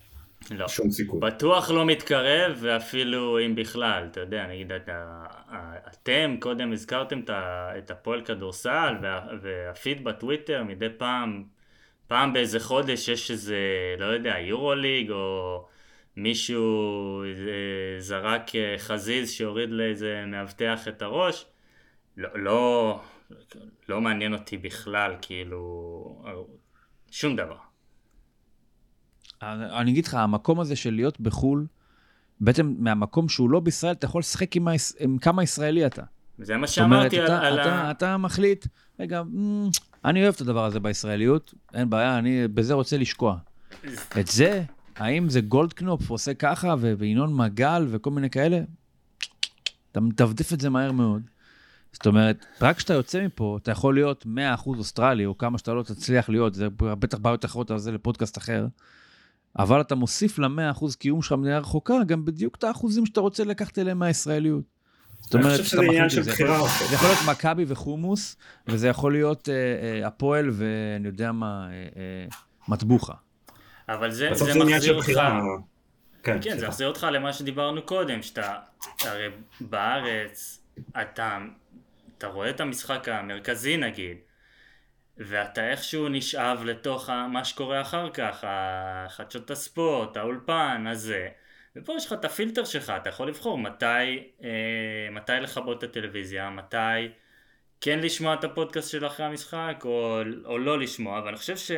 [0.51, 0.67] לא.
[0.67, 1.19] שום סיכוי.
[1.19, 5.23] בטוח לא מתקרב, ואפילו אם בכלל, אתה יודע, נגיד, אתה,
[5.93, 7.21] אתם קודם הזכרתם
[7.77, 11.43] את הפועל כדורסל, וה- והפיד בטוויטר מדי פעם,
[12.07, 13.57] פעם באיזה חודש יש איזה,
[13.99, 15.65] לא יודע, יורוליג, או
[16.17, 21.45] מישהו אה, זרק אה, חזיז שהוריד לאיזה מאבטח את הראש.
[22.17, 22.99] לא, לא,
[23.89, 26.23] לא מעניין אותי בכלל, כאילו,
[27.11, 27.70] שום דבר.
[29.43, 31.65] אני אגיד לך, המקום הזה של להיות בחו"ל,
[32.39, 34.93] בעצם מהמקום שהוא לא בישראל, אתה יכול לשחק עם, היש...
[34.99, 36.03] עם כמה ישראלי אתה.
[36.37, 37.91] זה מה זאת אומרת, שאמרתי על, אתה, על אתה, ה...
[37.91, 38.67] אתה מחליט,
[38.99, 39.69] רגע, מ,
[40.05, 43.37] אני אוהב את הדבר הזה בישראליות, אין בעיה, אני בזה רוצה לשקוע.
[44.19, 44.63] את זה,
[44.95, 48.59] האם זה גולדקנופ עושה ככה, וינון מגל וכל מיני כאלה?
[49.91, 51.21] אתה מדפדף את זה מהר מאוד.
[51.93, 55.83] זאת אומרת, רק כשאתה יוצא מפה, אתה יכול להיות 100% אוסטרלי, או כמה שאתה לא
[55.83, 58.67] תצליח להיות, זה בטח בעיות אחרות על זה לפודקאסט אחר,
[59.59, 63.79] אבל אתה מוסיף ל-100% קיום שלך במדינה רחוקה, גם בדיוק את האחוזים שאתה רוצה לקחת
[63.79, 64.63] אליהם מהישראליות.
[65.21, 66.67] זאת אני אומרת, חושב שזה עניין של זה יכול- בחירה.
[66.89, 68.37] זה יכול להיות מכבי וחומוס,
[68.67, 69.53] וזה יכול להיות אה,
[70.01, 71.71] אה, הפועל ואני יודע מה, אה,
[72.01, 72.25] אה,
[72.67, 73.13] מטבוחה.
[73.89, 74.29] אבל זה,
[74.65, 75.09] מחזיר אותך...
[76.23, 76.67] כן, כן, זה.
[76.67, 78.53] מחזיר אותך למה שדיברנו קודם, שאתה,
[79.03, 79.27] הרי
[79.61, 80.61] בארץ,
[81.01, 81.37] אתה,
[82.17, 84.17] אתה רואה את המשחק המרכזי נגיד,
[85.17, 88.43] ואתה איכשהו נשאב לתוך מה שקורה אחר כך,
[89.09, 91.29] חדשות הספורט, האולפן, הזה,
[91.75, 96.49] ופה יש לך את הפילטר שלך, אתה יכול לבחור מתי, אה, מתי לכבות את הטלוויזיה,
[96.49, 97.09] מתי
[97.81, 101.71] כן לשמוע את הפודקאסט של אחרי המשחק, או, או לא לשמוע, ואני חושב ש...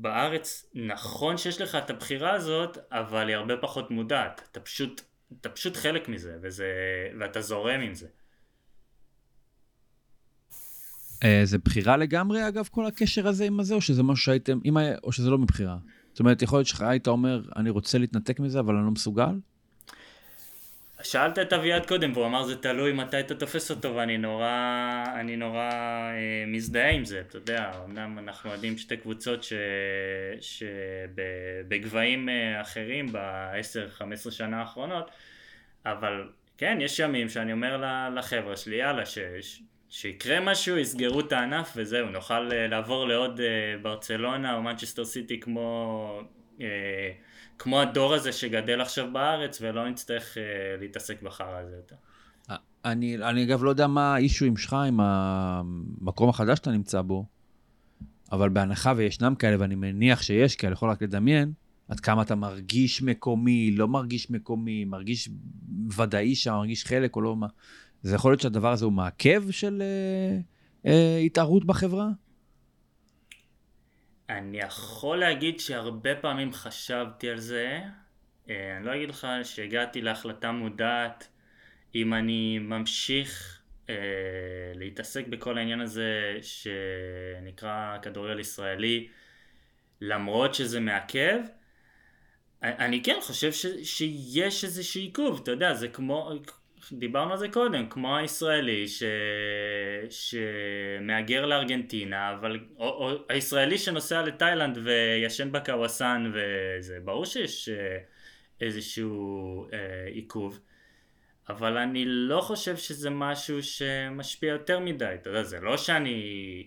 [0.00, 4.48] בארץ נכון שיש לך את הבחירה הזאת, אבל היא הרבה פחות מודעת.
[4.52, 5.00] אתה פשוט,
[5.40, 6.72] אתה פשוט חלק מזה, וזה,
[7.20, 8.06] ואתה זורם עם זה.
[8.06, 8.12] אה,
[11.44, 14.96] זה בחירה לגמרי, אגב, כל הקשר הזה עם הזה, או שזה משהו שהייתם, אם היה,
[15.04, 15.76] או שזה לא מבחירה?
[16.12, 19.34] זאת אומרת, יכול להיות שהיית אומר, אני רוצה להתנתק מזה, אבל אני לא מסוגל?
[21.02, 25.36] שאלת את אביעד קודם, והוא אמר זה תלוי מתי אתה תופס אותו, ואני נורא, אני
[25.36, 25.70] נורא
[26.12, 29.46] אה, מזדהה עם זה, אתה יודע, אמנם אנחנו יודעים שתי קבוצות
[30.40, 35.10] שבגבהים אה, אחרים ב-10-15 שנה האחרונות,
[35.86, 37.82] אבל כן, יש ימים שאני אומר
[38.14, 39.60] לחבר'ה שלי, יאללה, ש, ש,
[39.90, 43.46] שיקרה משהו, יסגרו את הענף וזהו, נוכל אה, לעבור לעוד אה,
[43.82, 46.20] ברצלונה או מנצ'סטר סיטי כמו...
[46.60, 47.10] אה,
[47.58, 50.36] כמו הדור הזה שגדל עכשיו בארץ ולא נצטרך
[50.80, 51.96] להתעסק בחרא הזה יותר.
[52.84, 57.26] אני, אני אגב לא יודע מה האישויים שלך עם המקום החדש שאתה נמצא בו,
[58.32, 61.52] אבל בהנחה וישנם כאלה, ואני מניח שיש כאלה, יכול רק לדמיין,
[61.88, 65.28] עד כמה אתה מרגיש מקומי, לא מרגיש מקומי, מרגיש
[65.96, 67.46] ודאי שם, מרגיש חלק או לא, מה.
[68.02, 70.38] זה יכול להיות שהדבר הזה הוא מעכב של אה,
[70.90, 72.08] אה, התערות בחברה?
[74.30, 77.80] אני יכול להגיד שהרבה פעמים חשבתי על זה,
[78.50, 81.28] אה, אני לא אגיד לך שהגעתי להחלטה מודעת
[81.94, 83.94] אם אני ממשיך אה,
[84.74, 89.08] להתעסק בכל העניין הזה שנקרא כדורגל ישראלי
[90.00, 91.38] למרות שזה מעכב.
[92.62, 96.32] אני כן חושב ש, שיש איזשהו עיכוב, אתה יודע, זה כמו,
[96.92, 99.02] דיברנו על זה קודם, כמו הישראלי ש...
[100.10, 107.98] שמהגר לארגנטינה, אבל, או, או הישראלי שנוסע לתאילנד וישן בקוואסן וזה, ברור שיש אה,
[108.60, 110.60] איזשהו אה, עיכוב,
[111.48, 116.66] אבל אני לא חושב שזה משהו שמשפיע יותר מדי, אתה יודע, זה לא שאני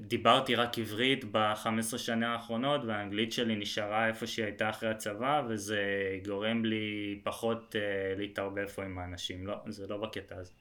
[0.00, 5.80] דיברתי רק עברית ב-15 שנה האחרונות והאנגלית שלי נשארה איפה שהיא הייתה אחרי הצבא וזה
[6.26, 10.52] גורם לי פחות אה, להתערבב פה עם האנשים, לא, זה לא בקטע הזה.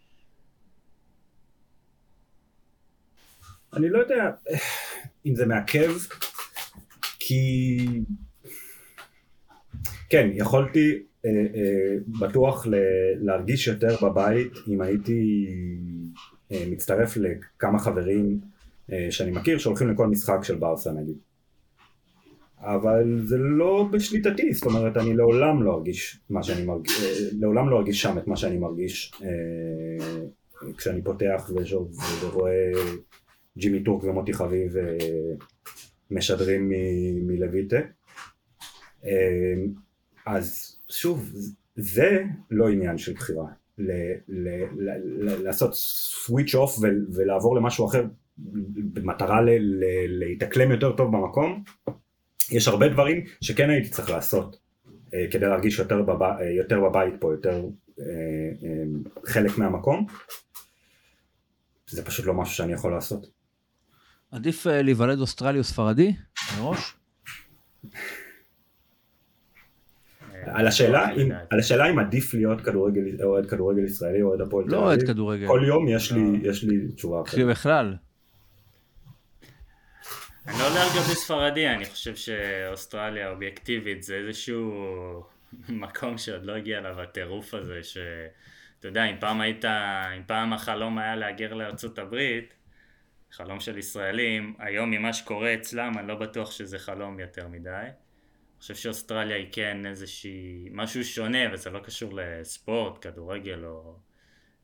[3.73, 4.31] אני לא יודע
[5.25, 5.91] אם זה מעכב,
[7.19, 7.77] כי...
[10.09, 12.75] כן, יכולתי אה, אה, בטוח ל-
[13.25, 16.21] להרגיש יותר בבית אם הייתי אה,
[16.69, 18.39] מצטרף לכמה חברים
[18.91, 21.17] אה, שאני מכיר שהולכים לכל משחק של ברסה נגיד.
[22.59, 27.69] אבל זה לא בשליטתי, זאת אומרת אני לעולם לא ארגיש מה שאני מרגיש, אה, לעולם
[27.69, 30.25] לא ארגיש שם את מה שאני מרגיש אה,
[30.77, 32.71] כשאני פותח ושוב, ורואה
[33.57, 34.97] ג'ימי טורק ומוטי חביב אה,
[36.11, 36.71] משדרים
[37.27, 37.79] מלויטה.
[39.05, 39.53] אה,
[40.25, 41.33] אז שוב,
[41.75, 43.60] זה לא עניין של בחירה.
[43.87, 46.79] ל- ל- ל- ל- לעשות switch off
[47.15, 48.03] ולעבור למשהו אחר
[48.93, 49.39] במטרה
[50.07, 51.63] להתאקלם יותר טוב במקום,
[52.51, 54.59] יש הרבה דברים שכן הייתי צריך לעשות
[55.13, 56.21] אה, כדי להרגיש יותר, בב...
[56.57, 57.63] יותר בבית פה, יותר
[57.99, 58.05] אה,
[58.63, 58.83] אה,
[59.25, 60.05] חלק מהמקום.
[61.89, 63.27] זה פשוט לא משהו שאני יכול לעשות.
[64.31, 66.13] עדיף אה, להיוולד אוסטרלי או ספרדי
[66.59, 66.95] מראש?
[70.45, 71.45] על השאלה, אם, לדעתי.
[71.49, 74.97] על השאלה אם עדיף להיות כדורגל, אוהד כדורגל ישראלי או אוהד הפועל תל לא אוהד
[74.97, 75.47] אביב, כדורגל.
[75.47, 76.49] כל יום יש לי, לא.
[76.49, 77.47] יש לי תשובה אחרת.
[77.47, 77.95] בכלל.
[80.47, 84.73] אני לא יודע לגבי ספרדי, אני חושב שאוסטרליה אובייקטיבית זה איזשהו
[85.69, 89.65] מקום שעוד לא הגיע אליו הטירוף הזה, שאתה יודע, אם פעם היית,
[90.17, 92.53] אם פעם החלום היה להגר לארצות הברית,
[93.31, 97.87] חלום של ישראלים, היום ממה שקורה אצלם אני לא בטוח שזה חלום יותר מדי.
[98.61, 103.95] אני חושב שאוסטרליה היא כן איזושהי, משהו שונה, וזה לא קשור לספורט, כדורגל או...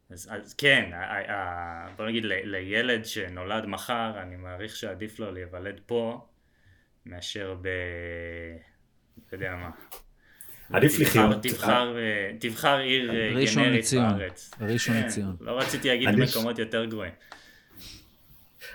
[0.10, 5.20] אז, אז כן, ה- ה- ה- בוא נגיד ל- לילד שנולד מחר, אני מעריך שעדיף
[5.20, 6.28] לו להיוולד פה
[7.06, 7.68] מאשר ב...
[9.32, 9.70] לא יודע מה.
[10.74, 11.44] עדיף תבחר- לחיות.
[11.44, 13.86] תבחר, אה, תבחר עיר אה, גנרית.
[13.94, 14.52] בארץ.
[14.62, 15.36] ראשון כן, לציון.
[15.40, 17.14] לא רציתי להגיד עדיף- מקומות יותר גרועים.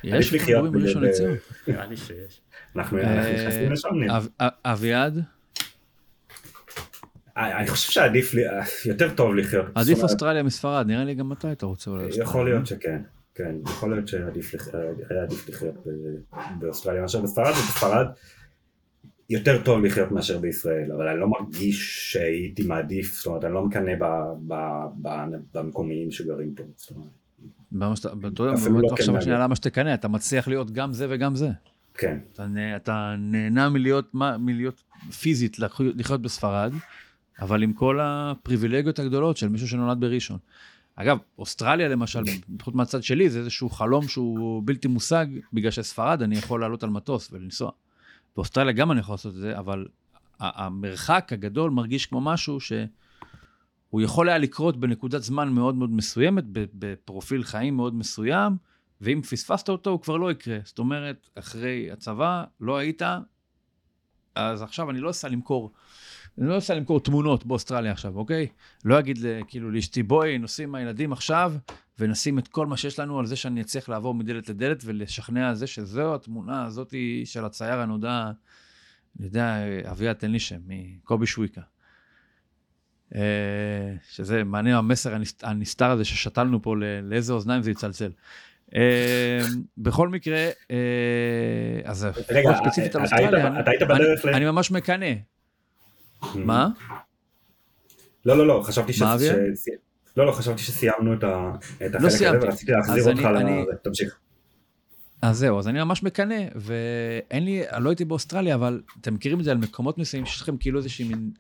[0.05, 1.37] יש ב- בראשון לציון.
[1.69, 2.41] נראה לי שיש.
[2.77, 3.89] אנחנו אנחנו נכנסים לשם.
[4.11, 4.29] אה, אב-
[4.65, 5.19] אביעד,
[7.37, 8.41] אה, אני חושב שעדיף, אה,
[8.87, 9.67] יותר טוב לחיות.
[9.75, 12.05] עדיף אוסטרליה מספרד, נראה לי גם אתה היית רוצה אולי.
[12.17, 13.03] יכול להיות שכן,
[13.35, 14.69] כן, יכול להיות שעדיף לח-
[15.11, 15.75] היה עדיף לחיות
[16.59, 18.07] באוסטרליה מאשר בספרד, ובספרד
[19.31, 23.65] יותר טוב לחיות מאשר בישראל, אבל אני לא מרגיש שהייתי מעדיף, זאת אומרת, אני לא
[23.65, 23.93] מקנא
[25.55, 26.63] במקומיים שגרים פה.
[28.55, 29.39] אפילו לא עכשיו כן שנייה.
[29.39, 31.49] למה שתקנא, אתה מצליח להיות גם זה וגם זה.
[31.95, 34.83] כן, אתה, נה- אתה נהנה מלהיות, מלהיות
[35.21, 36.73] פיזית, לחיות- בספרד,
[37.41, 40.39] אבל עם כל הפריבילגיות הגדולות של מישהו שנולד בראשון.
[40.97, 42.23] אגב, אוסטרליה למשל,
[42.55, 46.91] לפחות מהצד שלי, זה איזשהו חלום שהוא בלתי מושג, בגלל שספרד אני יכול לעלות על
[46.91, 47.71] מטוס ולנסוע.
[48.37, 49.87] באוסטרליה גם אני יכול לעשות את זה, אבל
[50.41, 57.43] המרחק הגדול מרגיש כמו משהו שהוא יכול היה לקרות בנקודת זמן מאוד מאוד מסוימת, בפרופיל
[57.45, 58.57] חיים מאוד מסוים,
[59.03, 60.59] ואם פספסת אותו, הוא כבר לא יקרה.
[60.65, 63.03] זאת אומרת, אחרי הצבא, לא היית,
[64.35, 65.73] אז עכשיו אני לא אסע למכור,
[66.39, 68.47] אני לא אסע למכור תמונות באוסטרליה עכשיו, אוקיי?
[68.85, 71.55] לא אגיד כאילו לאשתי, בואי, נוסעים הילדים עכשיו,
[71.99, 75.55] ונשים את כל מה שיש לנו על זה שאני אצליח לעבור מדלת לדלת ולשכנע על
[75.55, 76.95] זה שזהו התמונה הזאת
[77.25, 78.31] של הצייר הנודע,
[79.19, 79.57] אני יודע,
[79.91, 81.61] אביה, תן לי שם, מקובי שויקה.
[83.15, 88.11] אה, שזה מעניין המסר הנסת- הנסתר הזה ששתלנו פה, לאיזה אוזניים זה יצלצל.
[88.77, 89.41] אה,
[89.79, 90.39] בכל מקרה,
[90.71, 90.77] אה,
[91.85, 93.47] אז רגע, לפחות ספציפית על היית- אוסטרליה,
[94.37, 95.07] אני- ממש מקנא.
[96.35, 96.69] מה?
[98.27, 99.03] לא, לא, לא, חשבתי ש...
[100.17, 101.25] לא, לא, חשבתי שסיימנו את
[101.87, 102.39] את החלק הזה.
[102.43, 103.75] ורציתי להחזיר אותך ל...
[103.83, 104.19] תמשיך.
[105.23, 109.45] אז זהו, אז אני ממש מקנא, ואין לי, לא הייתי באוסטרליה, אבל אתם מכירים את
[109.45, 111.31] זה על מקומות מסוימים שיש לכם כאילו איזושהי מין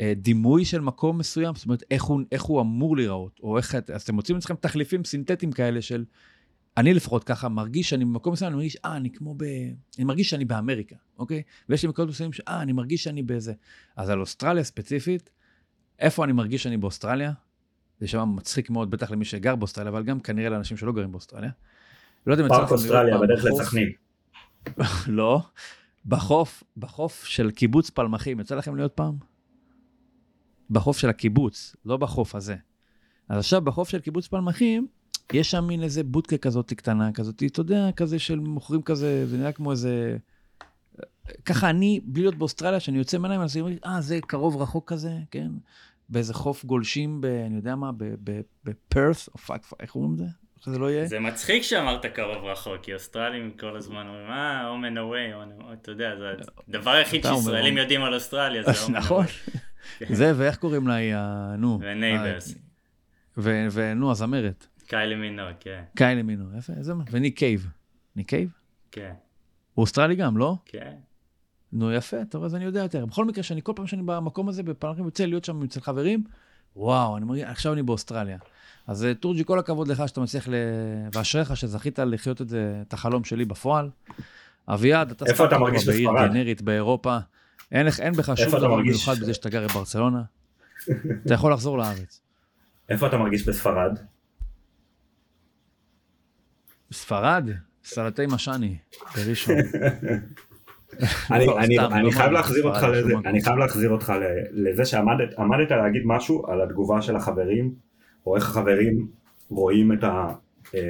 [0.00, 3.74] אה, דימוי של מקום מסוים, זאת אומרת, איך הוא, איך הוא אמור להיראות, או איך,
[3.94, 6.04] אז אתם מוצאים לעצמכם תחליפים סינתטיים כאלה של,
[6.78, 9.42] אני לפחות ככה מרגיש שאני במקום מסוים, אני מרגיש, אה, אני כמו ב...
[9.96, 11.42] אני מרגיש שאני באמריקה, אוקיי?
[11.68, 13.52] ויש לי מקומות מסוימים ש, אה, אני מרגיש שאני באיזה...
[13.96, 15.30] אז על אוסטרליה ספציפית,
[15.98, 17.32] איפה אני מרגיש שאני באוסטרליה?
[17.98, 21.50] זה יישמע מצחיק מאוד, בטח למי שגר באוסטרליה, אבל גם כנראה לאנשים שלא גרים באוסטרליה.
[22.26, 23.92] לא יודע אם יצא לכם אוסטרליה בדרך לסכנין.
[25.18, 25.40] לא,
[26.06, 29.16] בחוף, בחוף של קיבוץ פלמחים, יצא לכם להיות פעם?
[30.70, 32.56] בחוף של הקיבוץ, לא בחוף הזה.
[33.28, 34.86] אז עכשיו בחוף של קיבוץ פלמחים,
[35.32, 39.36] יש שם מין איזה בודקה כזאת קטנה, כזאת, אתה יודע, כזה של מוכרים כזה, זה
[39.36, 40.16] נראה כמו איזה...
[41.44, 44.92] ככה אני, בלי להיות באוסטרליה, שאני יוצא מהעיניים, אז אני אומר, אה, זה קרוב רחוק
[44.92, 45.48] כזה, כן?
[46.08, 50.12] באיזה חוף גולשים, ב, אני יודע מה, ב- ב- בפרת', או פאק, פאק, איך אומרים
[50.12, 50.24] את זה?
[50.58, 51.06] איך זה לא יהיה.
[51.06, 56.16] זה מצחיק שאמרת קרוב רחוק, כי אוסטרלים כל הזמן אומרים, אה, and away", אתה יודע,
[56.18, 56.24] זה
[56.68, 57.80] הדבר היחיד שישראלים home.
[57.80, 59.26] יודעים על אוסטרליה, זה and נכון.
[60.18, 61.54] זה, ואיך קוראים לה, היא ה...
[61.58, 61.78] נו.
[61.82, 62.54] ו Neighbours,
[63.36, 64.66] ונו, הזמרת.
[64.88, 67.66] קיילי מינוג, כן, קיילי מינוג, איפה, איזה, וניק קייב.
[68.16, 68.48] ניק קייב?
[68.90, 69.12] כן,
[69.74, 70.56] הוא אוסטרלי גם, לא?
[70.66, 70.94] כן.
[71.72, 73.06] נו, יפה, טוב, אז אני יודע יותר.
[73.06, 76.24] בכל מקרה, שאני כל פעם שאני במקום הזה, בפלמחים יוצא להיות שם אצל חברים,
[76.76, 78.38] וואו, אני מרגיש, עכשיו אני באוסטרליה.
[78.86, 80.54] אז אה, תורג'י, כל הכבוד לך שאתה מצליח ל...
[81.12, 83.90] ואשריך שזכית לחיות את זה, את החלום שלי בפועל.
[84.68, 86.28] אביעד, אתה איפה אתה מרגיש בעיר בספרד?
[86.30, 87.18] גנרית באירופה.
[87.72, 89.08] אין, לך- אין בך שום איפה אתה דבר מרגיש?
[89.08, 90.22] מיוחד בזה שאתה גר בברצלונה.
[91.26, 92.20] אתה יכול לחזור לארץ.
[92.88, 93.98] איפה אתה מרגיש בספרד?
[96.92, 97.48] ספרד,
[97.84, 98.76] סלטי משני,
[99.16, 99.56] בראשון.
[101.30, 103.12] אני, לא, אני, סתם, אני לא חייב להחזיר אותך לזה.
[103.26, 104.12] אני חייב להחזיר אותך
[104.52, 107.74] לזה שעמדת עמדת להגיד משהו על התגובה של החברים,
[108.26, 109.08] או איך החברים
[109.48, 110.34] רואים את ה...
[110.74, 110.80] אה,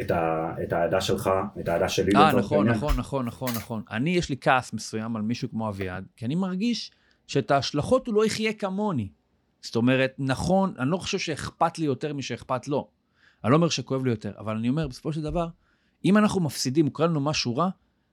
[0.00, 1.30] את האהדה שלך,
[1.60, 2.68] את האהדה שלי אה, נכון.
[2.68, 3.82] נכון, נכון, נכון, נכון.
[3.90, 6.90] אני, יש לי כעס מסוים על מישהו כמו אביעד, כי אני מרגיש
[7.26, 9.08] שאת ההשלכות הוא לא יחיה כמוני.
[9.62, 12.88] זאת אומרת, נכון, אני לא חושב שאכפת לי יותר משאכפת לו.
[13.44, 15.48] אני לא אומר שכואב לי יותר, אבל אני אומר, בסופו של דבר,
[16.04, 17.68] אם אנחנו מפסידים, קורא לנו משהו רע,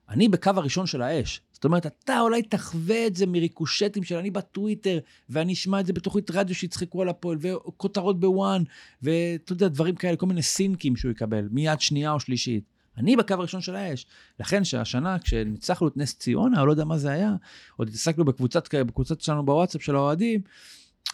[0.09, 1.41] אני בקו הראשון של האש.
[1.51, 5.93] זאת אומרת, אתה אולי תחווה את זה מריקושטים של אני בטוויטר, ואני אשמע את זה
[5.93, 8.63] בתוכנית רדיו שיצחקו על הפועל, וכותרות בוואן,
[9.01, 12.63] ואתה יודע, דברים כאלה, כל מיני סינקים שהוא יקבל, מיד שנייה או שלישית.
[12.97, 14.05] אני בקו הראשון של האש.
[14.39, 17.35] לכן שהשנה, כשניצחנו את נס ציונה, או לא יודע מה זה היה,
[17.77, 20.41] עוד התעסקנו בקבוצת, בקבוצת שלנו בוואטסאפ של האוהדים,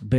[0.09, 0.15] ב...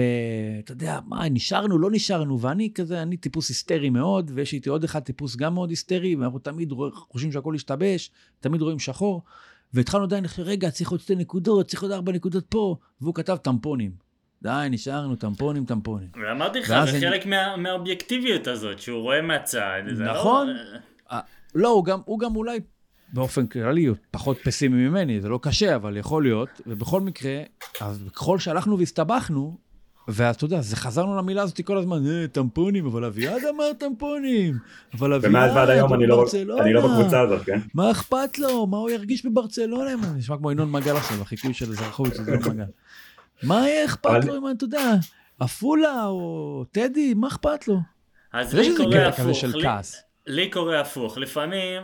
[0.64, 4.84] אתה יודע, מה, נשארנו, לא נשארנו, ואני כזה, אני טיפוס היסטרי מאוד, ויש איתי עוד
[4.84, 8.10] אחד טיפוס גם מאוד היסטרי, ואנחנו תמיד רוא- חושבים שהכל השתבש,
[8.40, 9.22] תמיד רואים שחור,
[9.74, 13.90] והתחלנו עדיין, רגע, צריך עוד שתי נקודות, צריך עוד ארבע נקודות פה, והוא כתב טמפונים.
[14.42, 16.08] די, נשארנו, טמפונים, טמפונים.
[16.28, 19.80] ואמרתי לך, זה אני- חלק מה- מהאובייקטיביות הזאת, שהוא רואה מהצד.
[19.86, 20.48] לא- נכון.
[21.54, 22.60] לא, הוא גם, הוא גם אולי
[23.12, 26.48] באופן כללי הוא פחות פסימי ממני, זה לא קשה, אבל יכול להיות.
[26.66, 27.42] ובכל מקרה,
[27.80, 29.58] אז ככל שהלכנו והסתבכנו,
[30.08, 34.54] ואתה יודע, זה חזרנו למילה הזאת כל הזמן, אה, טמפונים, אבל אביעד אמר טמפונים.
[34.94, 36.24] אבל אביעד, ומאז ועד היום אני לא.
[36.60, 37.58] אני לא בקבוצה הזאת, כן?
[37.74, 38.66] מה אכפת לו?
[38.66, 39.96] מה הוא ירגיש בברצלונה?
[39.96, 42.64] מה, נשמע כמו ינון מגל עכשיו, החיקוי של אזרחות של ינון מגל.
[43.42, 44.94] מה יהיה אכפת לו אם, אתה יודע,
[45.38, 47.78] עפולה או טדי, מה אכפת לו?
[48.32, 49.44] אז לי קורה הפוך.
[50.26, 51.18] לי קורה הפוך.
[51.18, 51.82] לפעמים,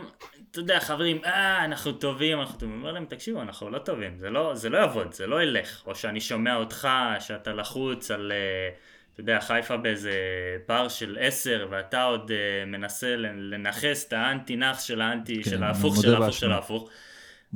[0.55, 2.75] אתה יודע, חברים, אה, אנחנו טובים, אנחנו טובים.
[2.79, 4.19] אומר להם, תקשיבו, אנחנו לא טובים.
[4.19, 5.83] זה לא, זה לא יעבוד, זה לא ילך.
[5.85, 6.87] או שאני שומע אותך,
[7.19, 8.69] שאתה לחוץ על, אה,
[9.13, 10.11] אתה יודע, חיפה באיזה
[10.65, 15.63] פער של עשר, ואתה עוד אה, מנסה לנכס את האנטי נאחס של האנטי, כן, של
[15.63, 16.35] ההפוך של ההפוך.
[16.37, 16.89] של ההפוך.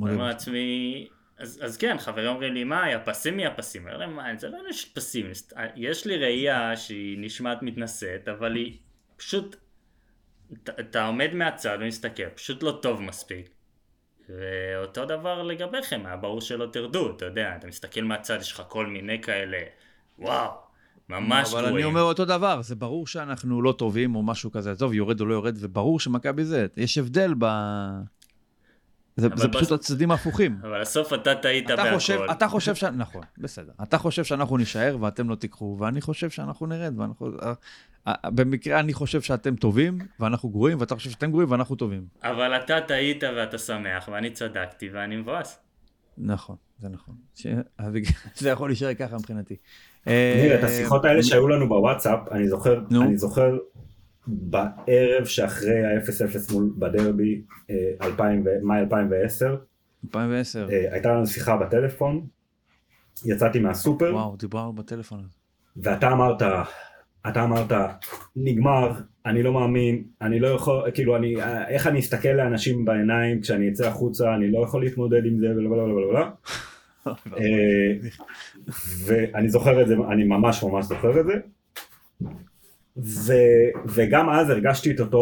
[0.02, 0.26] אני אומר.
[0.26, 3.90] לעצמי, אז, אז כן, חברים אומרים לי, מה, יא פסימי, יא פסימי.
[3.90, 5.32] אני אומר להם, זה לא של פסימי.
[5.76, 8.76] יש לי ראייה שהיא נשמעת מתנשאת, אבל היא
[9.16, 9.56] פשוט,
[10.80, 13.50] אתה, עומד מהצד ומסתכל, פשוט לא טוב מספיק.
[14.28, 18.86] ואותו דבר לגביכם, היה ברור שלא תרדו, אתה יודע, אתה מסתכל מהצד, יש לך כל
[18.86, 19.58] מיני כאלה,
[20.18, 20.50] וואו,
[21.08, 21.76] ממש אבל גרועים.
[21.76, 25.26] אני אומר אותו דבר, זה ברור שאנחנו לא טובים או משהו כזה, עזוב, יורד או
[25.26, 27.46] לא יורד, וברור שמכבי זה, יש הבדל ב...
[29.20, 30.58] זה, זה בס- פשוט הצדדים ההפוכים.
[30.62, 31.94] אבל בסוף אתה טעית בהכל.
[31.94, 32.84] חושב, אתה חושב ש...
[32.84, 33.72] נכון, בסדר.
[33.82, 37.30] אתה חושב שאנחנו נישאר ואתם לא תיקחו, ואני חושב שאנחנו נרד, ואנחנו...
[37.42, 37.52] אה,
[38.08, 42.04] אה, במקרה אני חושב שאתם טובים, ואנחנו גרועים, ואתה חושב שאתם גרועים ואנחנו טובים.
[42.22, 45.58] אבל אתה טעית ואתה שמח, ואני צדקתי ואני מבואס.
[46.18, 47.14] נכון, זה נכון.
[47.34, 47.46] ש...
[48.40, 49.56] זה יכול להישאר ככה מבחינתי.
[50.06, 52.80] ניר, את אה, השיחות האלה שהיו לנו בוואטסאפ, אני זוכר.
[53.02, 53.56] אני זוכר
[54.30, 59.56] בערב שאחרי ה-0-0 מול בדרבי, אה, 2000 ו- מאי 2010,
[60.04, 62.26] 2010, אה, הייתה לנו שיחה בטלפון,
[63.24, 65.24] יצאתי מהסופר, וואו, דיברנו בטלפון.
[65.76, 66.42] ואתה אמרת,
[67.28, 67.72] אתה אמרת,
[68.36, 68.92] נגמר,
[69.26, 71.34] אני לא מאמין, אני לא יכול, כאילו, אני,
[71.68, 75.68] איך אני אסתכל לאנשים בעיניים כשאני אצא החוצה, אני לא יכול להתמודד עם זה, ולא,
[75.70, 76.26] ולא, ולא, ולא.
[77.38, 78.08] אה,
[79.06, 81.32] ואני זוכר את זה, אני ממש ממש זוכר את זה.
[83.04, 83.32] ו,
[83.86, 85.20] וגם אז הרגשתי את אותו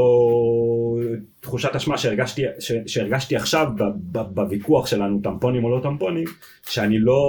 [1.40, 6.24] תחושת אשמה שהרגשתי, ש, שהרגשתי עכשיו ב, ב, בוויכוח שלנו טמפונים או לא טמפונים,
[6.66, 7.20] שאני לא,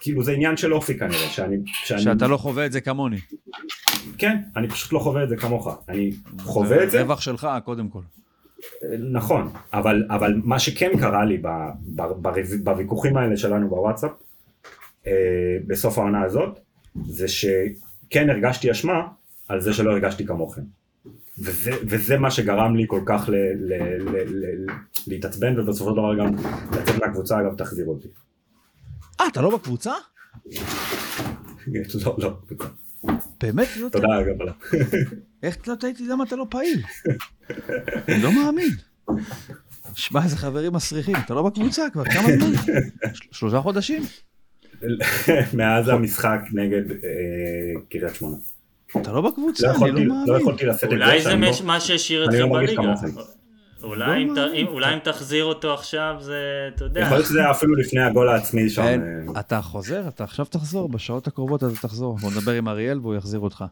[0.00, 3.18] כאילו זה עניין של אופי כנראה, שאני, שאני, שאתה לא חווה את זה כמוני.
[4.18, 7.88] כן, אני פשוט לא חווה את זה כמוך, אני חווה את זה, רווח שלך, קודם
[7.88, 8.00] כל.
[9.12, 11.48] נכון, אבל, אבל מה שכן קרה לי ב,
[11.96, 12.28] ב, ב,
[12.64, 14.10] בוויכוחים האלה שלנו בוואטסאפ,
[15.06, 15.12] אה,
[15.66, 16.58] בסוף העונה הזאת,
[17.06, 17.28] זה
[18.14, 19.00] שכן הרגשתי אשמה
[19.48, 20.62] על זה שלא הרגשתי כמוכם.
[21.38, 24.66] וזה, וזה מה שגרם לי כל כך ל, ל, ל, ל,
[25.06, 26.34] להתעצבן, ובסופו של דבר גם
[26.72, 28.08] לצאת מהקבוצה, אגב, תחזיר אותי.
[29.20, 29.92] אה, אתה לא בקבוצה?
[32.04, 32.38] לא, לא.
[33.40, 33.68] באמת?
[33.76, 34.54] לא תודה אגב.
[35.42, 36.82] איך לא טעיתי למה אתה לא פעיל?
[38.08, 38.68] אני לא מאמין.
[39.94, 42.56] שמע, איזה חברים מסריחים, אתה לא בקבוצה כבר, כמה זמן?
[43.14, 44.02] של- שלושה חודשים?
[45.58, 46.96] מאז המשחק נגד אה,
[47.90, 48.36] קריית שמונה.
[49.00, 50.40] אתה לא לא בקבוצה, אני יכולתי- לא לא מאמין.
[50.40, 52.94] יכולתי לשאת את זה אולי זה לא- מה שהשאיר אני לא אתכם בליגה.
[53.82, 56.40] אולי אם תחזיר אותו עכשיו זה,
[56.74, 57.00] אתה יודע.
[57.00, 58.82] יכול להיות שזה היה אפילו לפני הגול העצמי שם.
[58.82, 62.16] אה, אתה חוזר, אתה עכשיו תחזור, בשעות הקרובות אתה תחזור.
[62.18, 63.64] בוא נדבר עם אריאל והוא יחזיר אותך.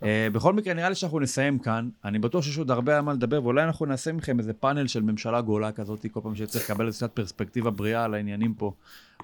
[0.00, 1.88] Uh, בכל מקרה, נראה לי שאנחנו נסיים כאן.
[2.04, 5.02] אני בטוח שיש עוד הרבה על מה לדבר, ואולי אנחנו נעשה מכם איזה פאנל של
[5.02, 8.72] ממשלה גולה כזאת, כל פעם שצריך לקבל קצת פרספקטיבה בריאה על העניינים פה.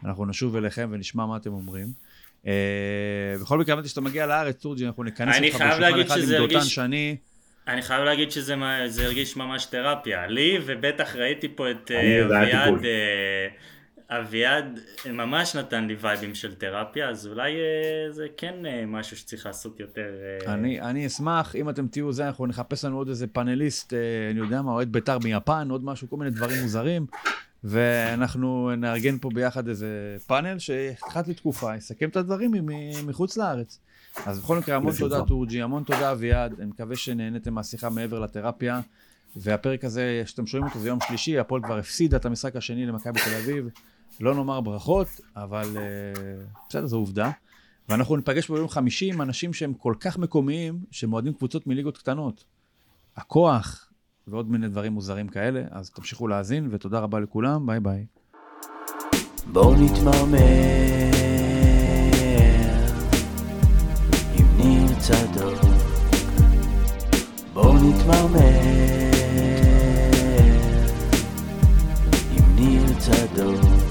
[0.04, 1.86] אנחנו נשוב אליכם ונשמע מה אתם אומרים.
[2.44, 2.48] Uh,
[3.40, 6.60] בכל מקרה, אמרתי שאתה מגיע לארץ, תורג'י, אנחנו נכנס אני אותך בשולחן אחד עם דותן
[6.60, 7.16] שני.
[7.68, 8.54] אני חייב להגיד שזה
[9.04, 10.26] הרגיש ממש תרפיה.
[10.26, 12.84] לי, ובטח ראיתי פה את אה, אביעד.
[12.84, 13.48] אה,
[14.10, 14.80] אביעד
[15.10, 19.80] ממש נתן לי וייבים של תרפיה, אז אולי אה, זה כן אה, משהו שצריך לעשות
[19.80, 20.10] יותר.
[20.46, 23.98] אה, אני, אני אשמח, אם אתם תהיו זה, אנחנו נחפש לנו עוד איזה פאנליסט, אה,
[24.30, 27.06] אני יודע מה, אוהד בית"ר מיפן, עוד משהו, כל מיני דברים מוזרים,
[27.68, 32.52] ואנחנו נארגן פה ביחד איזה פאנל שאחת לתקופה יסכם את הדברים
[33.06, 33.78] מחוץ לארץ.
[34.26, 34.92] אז בכל מקרה, המון.
[34.98, 38.80] תודה טורג'י, המון תודה אביעד, אני מקווה שנהניתם מהשיחה מעבר לתרפיה,
[39.36, 43.20] והפרק הזה, שאתם שומעים אותו, זה יום שלישי, הפועל כבר הפסידה את המשחק השני למכבי
[43.24, 43.68] תל אביב,
[44.20, 45.82] לא נאמר ברכות, אבל אה,
[46.68, 47.30] בסדר, זו עובדה.
[47.88, 52.44] ואנחנו ניפגש ביום חמישי עם אנשים שהם כל כך מקומיים, שמועדים קבוצות מליגות קטנות.
[53.16, 53.85] הכוח
[54.28, 58.06] ועוד מיני דברים מוזרים כאלה, אז תמשיכו להאזין, ותודה רבה לכולם, ביי ביי.
[59.52, 60.38] בואו נתמרמר
[64.38, 65.60] עם ניר צדוק
[67.52, 68.60] בואו נתמרמר
[72.36, 73.85] עם ניר צדוק